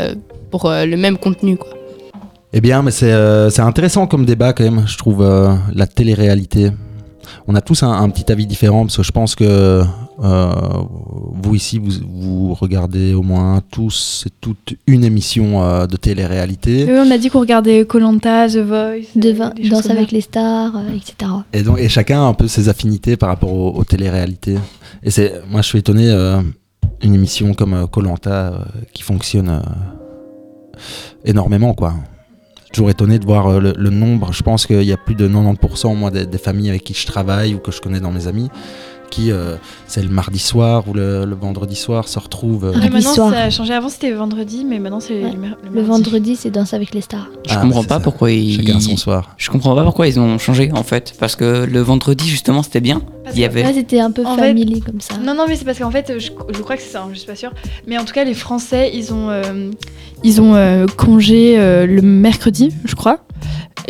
pour 0.52 0.70
le 0.70 0.96
même 0.98 1.18
contenu, 1.18 1.58
quoi. 1.58 1.79
Eh 2.52 2.62
bien, 2.62 2.82
mais 2.82 2.92
c'est 2.92 3.12
euh, 3.12 3.50
c'est 3.50 3.62
intéressant 3.62 4.08
comme 4.08 4.26
débat 4.26 4.54
quand 4.54 4.64
même, 4.64 4.88
je 4.88 4.98
trouve, 4.98 5.22
euh, 5.22 5.54
la 5.74 5.86
télé-réalité. 5.86 6.72
On 7.48 7.54
a 7.54 7.62
tous 7.62 7.84
un, 7.84 7.92
un 7.92 8.10
petit 8.10 8.32
avis 8.32 8.48
différent 8.48 8.86
parce 8.86 8.98
que 8.98 9.04
je 9.04 9.12
pense 9.12 9.36
que 9.36 9.84
euh, 10.24 10.52
vous 11.44 11.56
ici, 11.56 11.80
vous, 11.80 11.92
vous 12.04 12.54
regardez 12.56 13.14
au 13.14 13.22
moins 13.22 13.62
tous 13.72 14.24
et 14.28 14.32
toutes 14.42 14.74
une 14.88 15.04
émission 15.04 15.64
euh, 15.64 15.86
de 15.86 15.96
télé-réalité. 15.96 16.86
Oui, 16.90 16.98
on 16.98 17.12
a 17.12 17.18
dit 17.20 17.30
qu'on 17.30 17.40
regardait 17.42 17.86
Colanta, 17.86 18.48
The 18.50 18.58
Voice. 18.58 19.06
De 19.16 19.32
des 19.32 19.36
choses 19.38 19.70
Danse 19.70 19.90
avec 19.92 20.12
les 20.12 20.22
stars, 20.22 20.76
euh, 20.76 20.96
etc. 20.96 21.32
Et, 21.54 21.62
donc, 21.62 21.80
et 21.80 21.88
chacun 21.88 22.22
a 22.24 22.26
un 22.26 22.34
peu 22.34 22.48
ses 22.48 22.68
affinités 22.68 23.16
par 23.16 23.30
rapport 23.30 23.54
aux, 23.54 23.72
aux 23.76 23.84
télé-réalités. 23.84 24.58
Et 25.04 25.12
c'est, 25.12 25.34
moi, 25.50 25.62
je 25.62 25.68
suis 25.68 25.80
étonné, 25.80 26.10
euh, 26.10 26.42
une 27.04 27.14
émission 27.14 27.54
comme 27.54 27.88
Colanta 27.88 28.66
qui 28.94 29.04
fonctionne 29.04 29.50
euh, 29.50 29.60
énormément, 31.24 31.74
quoi. 31.74 31.94
Toujours 32.72 32.90
étonné 32.90 33.20
de 33.20 33.26
voir 33.26 33.48
euh, 33.48 33.74
le, 33.76 33.90
nombre. 33.90 34.32
Je 34.32 34.44
pense 34.44 34.66
qu'il 34.66 34.84
y 34.84 34.92
a 34.92 34.98
plus 34.98 35.16
de 35.16 35.28
90% 35.28 35.96
moi, 35.96 36.12
des, 36.12 36.26
des 36.26 36.38
familles 36.38 36.70
avec 36.70 36.84
qui 36.84 36.94
je 36.94 37.06
travaille 37.08 37.56
ou 37.56 37.60
que 37.60 37.72
je 37.72 37.82
connais 37.82 38.00
dans 38.00 38.12
mes 38.12 38.28
amis 38.28 38.50
qui, 39.10 39.32
euh, 39.32 39.56
c'est 39.88 40.02
le 40.02 40.10
mardi 40.10 40.40
soir 40.40 40.84
ou 40.88 40.94
le, 40.94 41.26
le 41.26 41.36
vendredi 41.36 41.76
soir, 41.76 42.08
se 42.08 42.20
retrouvent. 42.20 42.66
euh, 42.66 42.74
Et 42.82 42.90
maintenant, 42.90 43.14
soir. 43.14 43.32
ça 43.34 43.44
a 43.44 43.50
changé. 43.50 43.74
Avant, 43.74 43.90
c'était 43.90 44.12
vendredi, 44.12 44.66
mais 44.66 44.80
maintenant, 44.80 45.00
c'est 45.00 45.22
le, 45.22 45.30
le 45.74 45.82
vendredi, 45.82 46.36
c'est 46.36 46.50
Danse 46.52 46.74
avec 46.74 46.94
les 46.94 47.02
stars. 47.02 47.28
Je 47.48 47.54
Ah, 47.56 47.62
comprends 47.62 47.84
pas 47.84 47.96
ça. 47.96 48.00
pourquoi 48.02 48.32
ils. 48.32 48.56
Chacun 48.66 48.80
son 48.80 48.98
soir. 48.98 49.34
Je 49.38 49.50
comprends 49.50 49.76
pas 49.76 49.84
pourquoi 49.84 50.08
ils 50.08 50.20
ont 50.20 50.38
changé 50.38 50.72
en 50.74 50.84
fait. 50.84 51.14
Parce 51.20 51.36
que 51.36 51.66
le 51.66 51.80
vendredi, 51.82 52.28
justement, 52.28 52.64
c'était 52.64 52.82
bien. 52.82 53.02
Parce 53.24 53.36
Il 53.36 53.42
y 53.42 53.46
avait. 53.46 53.64
Là, 53.64 53.74
c'était 53.74 54.00
un 54.00 54.12
peu 54.12 54.26
En 54.26 54.36
fait- 54.36 54.42
family 54.48 54.82
comme 54.82 55.02
ça. 55.02 55.16
Non, 55.18 55.34
non, 55.36 55.46
mais 55.48 55.56
c'est 55.56 55.66
parce 55.66 55.80
qu'en 55.80 55.92
fait, 55.92 56.14
je, 56.20 56.30
je 56.54 56.62
crois 56.62 56.76
que 56.78 56.82
c'est 56.82 56.92
ça, 56.92 57.02
hein, 57.04 57.10
je 57.14 57.18
suis 57.18 57.28
pas 57.28 57.36
sûre. 57.36 57.52
Mais 57.88 57.98
en 57.98 58.06
tout 58.06 58.14
cas, 58.14 58.24
les 58.24 58.34
Français, 58.34 58.92
ils 58.94 59.14
ont, 59.14 59.30
euh, 59.30 59.72
ils 60.24 60.42
ont 60.42 60.56
euh, 60.56 60.86
congé 60.98 61.60
euh, 61.60 61.86
le 61.86 62.02
mercredi, 62.02 62.72
je 62.86 62.96
crois. 62.96 63.20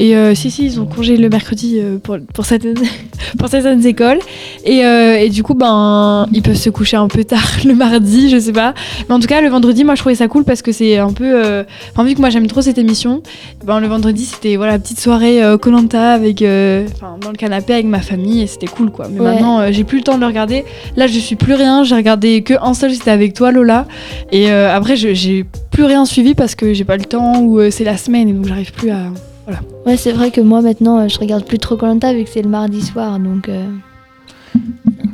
Et 0.02 0.16
euh, 0.16 0.34
si, 0.34 0.50
si, 0.50 0.64
ils 0.66 0.80
ont 0.80 0.86
congé 0.86 1.18
le 1.18 1.28
mercredi 1.28 1.78
euh, 1.80 1.98
pour, 2.02 2.16
pour, 2.34 2.46
certaines, 2.46 2.78
pour 3.38 3.50
certaines 3.50 3.86
écoles. 3.86 4.20
Et, 4.64 4.86
euh, 4.86 5.18
et 5.20 5.28
du 5.28 5.44
coup, 5.44 5.54
ben, 5.56 6.26
ils 6.32 6.42
peuvent 6.42 6.56
se 6.56 6.70
coucher 6.70 6.96
un 6.96 7.10
peu 7.10 7.26
tard 7.26 7.46
le 7.66 7.74
mardi, 7.76 8.30
je 8.30 8.40
sais 8.40 8.54
pas. 8.54 8.74
Mais 9.10 9.16
en 9.16 9.20
tout 9.20 9.28
cas, 9.28 9.42
le 9.42 9.50
vendredi, 9.50 9.84
moi, 9.84 9.96
je 9.96 10.00
trouvais 10.00 10.16
ça 10.16 10.30
cool 10.30 10.46
parce 10.46 10.62
que 10.62 10.72
c'est 10.72 10.98
un 10.98 11.12
peu. 11.12 11.26
euh, 11.26 11.64
Enfin, 11.92 12.06
vu 12.06 12.16
que 12.16 12.22
moi, 12.22 12.30
j'aime 12.30 12.48
trop 12.48 12.62
cette 12.62 12.78
émission, 12.78 13.22
ben, 13.66 13.82
le 13.82 13.88
vendredi, 13.88 14.24
c'était 14.24 14.56
voilà, 14.56 14.80
petite 14.80 15.02
soirée 15.02 15.42
Colanta 15.62 16.14
avec. 16.14 16.38
Enfin, 16.42 17.18
dans 17.22 17.32
le 17.32 17.38
canapé 17.38 17.74
avec 17.74 17.86
ma 17.86 18.00
famille 18.02 18.42
et 18.42 18.48
c'était 18.48 18.68
cool, 18.68 18.92
quoi. 18.92 19.08
Mais 19.12 19.20
Ouais. 19.20 19.26
maintenant, 19.34 19.70
j'ai 19.72 19.84
plus 19.84 19.98
le 19.98 20.04
temps 20.06 20.16
de 20.16 20.22
le 20.22 20.28
regarder. 20.28 20.64
Là, 20.96 21.08
je 21.08 21.20
suis 21.20 21.36
plus 21.36 21.56
rien. 21.56 21.84
J'ai 21.84 21.96
regardé 21.96 22.42
que 22.42 22.54
un 22.62 22.74
seul, 22.74 22.94
c'était 22.94 23.12
avec 23.12 23.34
toi, 23.34 23.52
Lola. 23.52 23.86
Et 24.32 24.50
après, 24.50 24.96
j'ai 24.96 25.46
plus 25.72 25.84
rien 25.84 26.06
suivi 26.06 26.36
parce 26.36 26.56
que 26.56 26.74
j'ai 26.74 26.86
pas 26.86 26.96
le 26.96 27.04
temps 27.06 27.42
ou 27.42 27.60
c'est 27.70 27.84
la 27.84 27.98
semaine 27.98 28.30
et 28.30 28.34
donc 28.34 28.46
j'arrive 28.48 28.72
plus 28.72 28.92
à. 28.92 29.08
Voilà. 29.50 29.64
Ouais, 29.88 29.98
c'est 29.98 30.12
vrai 30.12 30.30
que 30.30 30.42
moi 30.42 30.62
maintenant, 30.62 31.00
euh, 31.00 31.08
je 31.08 31.18
regarde 31.18 31.44
plus 31.44 31.58
trop 31.58 31.76
Colanta 31.76 32.14
vu 32.14 32.24
que 32.24 32.30
c'est 32.30 32.44
le 32.44 32.50
mardi 32.50 32.84
soir, 32.84 33.20
donc. 33.20 33.50
euh, 33.50 33.68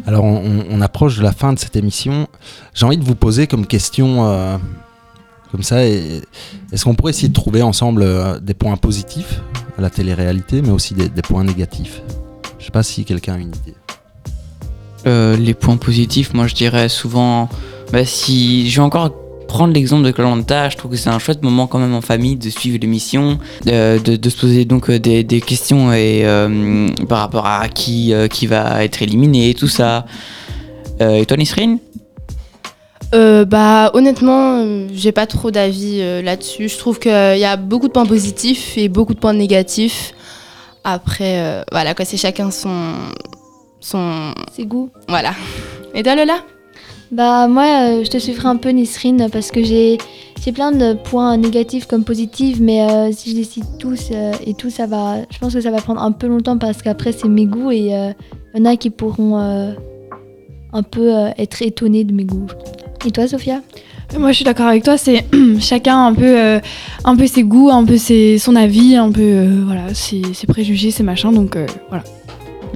Alors, 0.05 0.25
on, 0.25 0.81
approche 0.81 1.17
de 1.17 1.23
la 1.23 1.31
fin 1.31 1.53
de 1.53 1.59
cette 1.59 1.77
émission. 1.77 2.27
J'ai 2.73 2.85
envie 2.85 2.97
de 2.97 3.03
vous 3.03 3.15
poser 3.15 3.47
comme 3.47 3.65
question, 3.65 4.25
euh, 4.25 4.57
comme 5.51 5.63
ça, 5.63 5.85
est-ce 5.85 6.83
qu'on 6.83 6.95
pourrait 6.95 7.11
essayer 7.11 7.29
de 7.29 7.33
trouver 7.33 7.61
ensemble 7.61 8.03
euh, 8.03 8.37
des 8.41 8.53
points 8.53 8.75
positifs 8.75 9.41
à 9.77 9.81
la 9.81 9.89
télé-réalité, 9.89 10.61
mais 10.61 10.71
aussi 10.71 10.93
des, 10.93 11.07
des 11.07 11.21
points 11.21 11.45
négatifs? 11.45 12.01
Je 12.59 12.65
sais 12.65 12.71
pas 12.71 12.83
si 12.83 13.05
quelqu'un 13.05 13.35
a 13.35 13.37
une 13.37 13.47
idée. 13.55 13.75
Euh, 15.07 15.37
les 15.37 15.53
points 15.53 15.77
positifs, 15.77 16.33
moi 16.33 16.47
je 16.47 16.55
dirais 16.55 16.89
souvent, 16.89 17.47
bah, 17.93 18.03
si 18.05 18.69
je 18.69 18.81
vais 18.81 18.85
encore 18.85 19.11
prendre 19.55 19.73
l'exemple 19.73 20.03
de 20.03 20.11
Colanta, 20.11 20.69
je 20.69 20.75
trouve 20.75 20.91
que 20.91 20.97
c'est 20.97 21.09
un 21.09 21.17
chouette 21.19 21.41
moment 21.41 21.65
quand 21.65 21.79
même 21.79 21.93
en 21.93 22.01
famille 22.01 22.35
de 22.35 22.49
suivre 22.49 22.77
l'émission, 22.81 23.39
de, 23.65 23.99
de- 23.99 24.17
de 24.17 24.29
se 24.29 24.37
poser 24.37 24.65
donc 24.65 24.89
euh, 24.89 24.99
des, 24.99 25.23
des 25.23 25.39
questions 25.39 25.93
et 25.93 26.23
euh, 26.25 26.89
par 27.07 27.19
rapport 27.19 27.45
à 27.45 27.69
qui 27.69 28.13
euh, 28.13 28.27
qui 28.27 28.47
va 28.47 28.83
être 28.83 29.01
éliminé, 29.01 29.53
tout 29.53 29.69
ça. 29.69 30.05
Euh, 31.01 31.15
et 31.21 31.25
toi 31.25 31.37
Nisrine? 31.37 31.79
Euh, 33.13 33.45
bah 33.45 33.91
honnêtement, 33.93 34.59
euh, 34.59 34.87
j'ai 34.93 35.13
pas 35.13 35.25
trop 35.27 35.51
d'avis 35.51 35.99
euh, 36.01 36.21
là-dessus. 36.21 36.67
Je 36.67 36.77
trouve 36.77 36.99
qu'il 36.99 37.11
y 37.11 37.45
a 37.45 37.55
beaucoup 37.55 37.87
de 37.87 37.93
points 37.93 38.05
positifs 38.05 38.77
et 38.77 38.89
beaucoup 38.89 39.13
de 39.13 39.19
points 39.19 39.33
négatifs. 39.33 40.13
Après, 40.83 41.39
euh, 41.39 41.63
voilà, 41.71 41.93
quoi, 41.95 42.03
c'est 42.03 42.17
chacun 42.17 42.51
son 42.51 42.93
son 43.79 44.33
ses 44.53 44.65
goûts. 44.65 44.89
Voilà. 45.07 45.33
Et 45.93 46.03
toi 46.03 46.15
Lola? 46.15 46.39
Bah 47.11 47.47
moi, 47.47 47.63
euh, 47.63 48.03
je 48.03 48.09
te 48.09 48.17
suivrai 48.17 48.47
un 48.47 48.57
peu 48.57 48.69
Nisrine 48.69 49.27
parce 49.31 49.51
que 49.51 49.63
j'ai 49.63 49.97
plein 50.53 50.71
de 50.71 50.93
points 50.93 51.37
négatifs 51.37 51.85
comme 51.85 52.03
positifs, 52.03 52.59
mais 52.59 52.81
euh, 52.81 53.11
si 53.11 53.35
je 53.35 53.43
cite 53.43 53.77
tous 53.79 54.09
euh, 54.11 54.31
et 54.45 54.53
tout, 54.53 54.69
ça 54.69 54.85
va. 54.85 55.17
Je 55.29 55.37
pense 55.37 55.53
que 55.53 55.61
ça 55.61 55.71
va 55.71 55.81
prendre 55.81 56.01
un 56.01 56.11
peu 56.11 56.27
longtemps 56.27 56.57
parce 56.57 56.81
qu'après 56.81 57.11
c'est 57.11 57.27
mes 57.27 57.45
goûts 57.45 57.71
et 57.71 57.77
il 57.77 58.59
y 58.59 58.61
en 58.61 58.65
a 58.65 58.75
qui 58.75 58.89
pourront 58.89 59.37
un 59.37 60.83
peu 60.83 61.09
être 61.37 61.61
étonnés 61.61 62.03
de 62.03 62.13
mes 62.13 62.25
goûts. 62.25 62.47
Et 63.05 63.11
toi, 63.11 63.27
Sophia? 63.27 63.61
Moi, 64.17 64.31
je 64.31 64.37
suis 64.37 64.45
d'accord 64.45 64.67
avec 64.67 64.83
toi. 64.83 64.97
C'est 64.97 65.25
chacun 65.59 66.07
un 66.07 66.13
peu, 66.13 66.59
un 67.03 67.15
peu 67.15 67.27
ses 67.27 67.43
goûts, 67.43 67.69
un 67.69 67.85
peu 67.85 67.97
son 67.97 68.55
avis, 68.55 68.95
un 68.95 69.11
peu 69.11 69.47
voilà, 69.65 69.93
ses, 69.93 70.21
préjugés, 70.47 70.91
ses 70.91 71.03
machins. 71.03 71.33
Donc 71.33 71.57
voilà. 71.89 72.03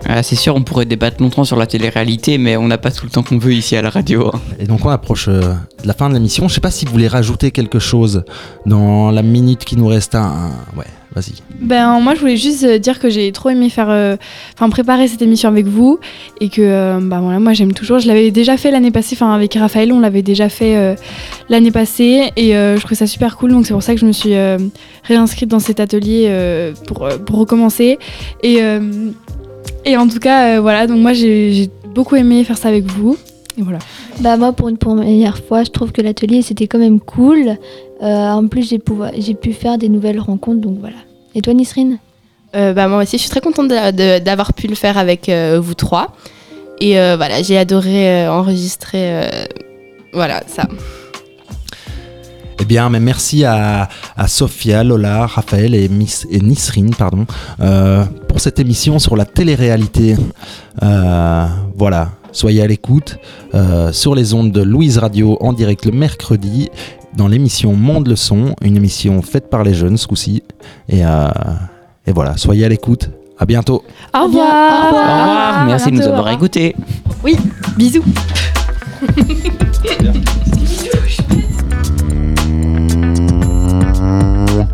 Ah, 0.06 0.23
C'est 0.23 0.36
sûr, 0.36 0.56
on 0.56 0.62
pourrait 0.63 0.86
débattre 0.86 1.21
longtemps 1.21 1.43
sur 1.43 1.56
la 1.58 1.67
télé-réalité, 1.67 2.38
mais 2.38 2.58
on 2.58 2.67
n'a 2.67 2.78
pas 2.78 2.91
tout 2.91 3.06
le 3.06 3.12
temps 3.12 3.23
qu'on 3.23 3.38
veut 3.38 3.54
ici 3.54 3.75
à 3.75 3.82
la 3.82 3.89
radio. 3.89 4.28
hein. 4.34 4.39
Et 4.60 4.65
donc, 4.65 4.86
on 4.86 4.89
approche 4.89 5.28
euh, 5.28 5.41
de 5.84 5.88
la 5.88 5.93
fin 5.93 6.10
de 6.10 6.13
l'émission. 6.13 6.47
Je 6.47 6.54
sais 6.56 6.62
pas 6.62 6.71
si 6.71 6.86
vous 6.86 6.91
voulez 6.91 7.08
rajouter 7.08 7.52
quelque 7.52 7.80
chose 7.80 8.23
dans 8.65 9.12
la 9.12 9.21
minute 9.21 9.65
qui 9.65 9.75
nous 9.78 9.88
reste. 9.88 10.15
Ouais, 10.75 10.86
vas-y. 11.13 11.34
Ben 11.62 11.99
moi 11.99 12.15
je 12.15 12.21
voulais 12.21 12.38
juste 12.38 12.63
euh, 12.63 12.78
dire 12.80 12.99
que 12.99 13.10
j'ai 13.10 13.32
trop 13.34 13.49
aimé 13.49 13.69
faire, 13.69 13.89
euh, 13.89 14.15
enfin 14.54 14.69
préparer 14.69 15.08
cette 15.10 15.21
émission 15.21 15.49
avec 15.49 15.65
vous 15.67 15.99
et 16.39 16.47
que 16.47 16.62
euh, 16.62 16.99
bah 17.02 17.19
voilà 17.21 17.39
moi 17.39 17.52
j'aime 17.54 17.73
toujours. 17.73 17.99
Je 17.99 18.08
l'avais 18.08 18.32
déjà 18.32 18.56
fait 18.56 18.71
l'année 18.71 18.91
passée, 18.91 19.15
enfin 19.15 19.34
avec 19.34 19.56
Raphaël 19.56 19.91
on 19.91 19.99
l'avait 19.99 20.21
déjà 20.21 20.47
fait 20.47 20.78
euh, 20.78 20.95
l'année 21.49 21.71
passée 21.71 22.32
et 22.38 22.56
euh, 22.56 22.75
je 22.78 22.80
trouvais 22.82 22.95
ça 22.95 23.08
super 23.08 23.36
cool 23.38 23.52
donc 23.52 23.65
c'est 23.65 23.73
pour 23.73 23.84
ça 23.84 23.93
que 23.93 23.99
je 23.99 24.06
me 24.06 24.13
suis 24.13 24.34
euh, 24.36 24.58
réinscrite 25.04 25.49
dans 25.49 25.60
cet 25.60 25.80
atelier 25.82 26.28
euh, 26.30 26.71
pour, 26.88 27.04
euh, 27.06 27.17
pour 27.17 27.39
recommencer 27.39 27.99
et 28.41 28.58
euh, 28.62 28.80
et 29.86 29.98
en 29.98 30.08
tout 30.08 30.20
cas 30.20 30.58
euh, 30.58 30.62
voilà 30.62 30.88
donc 30.88 31.00
moi 31.00 31.13
j'ai 31.13 31.70
beaucoup 31.96 32.15
aimé 32.15 32.44
faire 32.44 32.58
ça 32.58 32.68
avec 32.70 32.86
vous 32.86 33.18
et 33.58 33.62
voilà. 33.62 33.80
Bah 34.22 34.38
moi 34.38 34.54
pour 34.54 34.70
une 34.70 34.78
première 34.78 35.38
fois, 35.38 35.63
je 35.63 35.70
trouve 35.70 35.92
que 35.92 36.02
l'atelier 36.02 36.42
c'était 36.42 36.68
quand 36.68 36.80
même 36.80 37.00
cool. 37.00 37.58
Euh, 38.02 38.06
en 38.06 38.48
plus 38.48 38.70
j'ai 38.70 39.34
pu 39.34 39.54
faire 39.54 39.78
des 39.78 39.89
nouvelles 39.89 40.20
rencontres, 40.20 40.62
donc 40.62 40.78
voilà. 40.80 40.96
Et 41.36 41.42
toi 41.42 41.54
Nisrine? 41.54 42.00
Euh, 42.56 42.74
bah, 42.74 42.88
moi 42.88 43.04
aussi, 43.04 43.18
je 43.18 43.22
suis 43.22 43.30
très 43.30 43.42
contente 43.42 43.68
d'avoir 43.68 44.54
pu 44.54 44.68
le 44.68 44.76
faire 44.76 44.98
avec 44.98 45.30
euh, 45.30 45.60
vous 45.62 45.76
trois. 45.76 46.15
Et 46.80 47.00
euh, 47.00 47.15
voilà, 47.15 47.44
j'ai 47.44 47.58
adoré 47.58 48.24
euh, 48.26 48.32
enregistrer. 48.32 49.24
euh, 49.24 49.30
voilà, 50.13 50.42
ça. 50.48 50.63
Eh 52.62 52.65
bien, 52.65 52.89
mais 52.89 53.00
merci 53.00 53.45
à, 53.45 53.88
à 54.17 54.28
Sophia, 54.28 54.84
Lola, 54.84 55.26
Raphaël 55.28 55.74
et, 55.74 55.88
Miss, 55.88 56.28
et 56.30 56.39
Nisrine 56.41 56.93
pardon, 56.93 57.26
euh, 57.62 58.04
pour 58.28 58.41
cette 58.41 58.60
émission 58.60 59.00
sur 59.00 59.15
la 59.15 59.26
télé-réalité. 59.26 60.17
Euh, 60.84 61.45
voilà, 61.78 62.10
soyez 62.34 62.62
à 62.62 62.67
l'écoute 62.67 63.17
euh, 63.56 63.93
sur 63.93 64.13
les 64.13 64.34
ondes 64.34 64.52
de 64.52 64.62
Louise 64.62 64.98
Radio 64.98 65.38
en 65.39 65.54
direct 65.54 65.86
le 65.86 65.93
mercredi 65.93 66.69
dans 67.15 67.28
l'émission 67.30 67.74
Monde 67.74 68.08
le 68.08 68.15
son, 68.17 68.56
une 68.62 68.76
émission 68.76 69.22
faite 69.22 69.50
par 69.50 69.63
les 69.63 69.74
jeunes 69.74 69.95
ce 69.98 70.08
coup-ci. 70.08 70.43
Et, 70.89 71.06
euh, 71.06 71.30
et 72.06 72.12
voilà, 72.12 72.36
soyez 72.38 72.65
à 72.65 72.69
l'écoute. 72.69 73.10
À 73.41 73.45
bientôt. 73.45 73.86
Au 74.13 74.26
revoir. 74.26 74.84
Au 74.84 74.88
revoir, 74.89 75.65
merci 75.65 75.91
de 75.91 75.95
nous 75.95 76.02
au 76.02 76.08
avoir 76.08 76.17
revoir. 76.26 76.34
écoutés. 76.34 76.76
Oui, 77.24 77.38
bisous. 77.78 78.04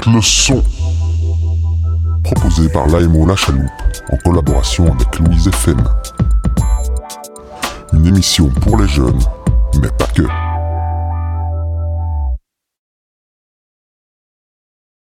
Le 0.07 0.21
son. 0.21 0.63
Proposé 2.23 2.69
par 2.69 2.85
l'AMO 2.87 3.25
La 3.25 3.35
Chaloupe 3.35 3.71
en 4.11 4.17
collaboration 4.17 4.85
avec 4.93 5.19
Louise 5.19 5.47
FM. 5.47 5.83
Une 7.93 8.05
émission 8.05 8.49
pour 8.61 8.77
les 8.77 8.87
jeunes, 8.87 9.19
mais 9.81 9.89
pas 9.97 10.05
que. 10.07 10.44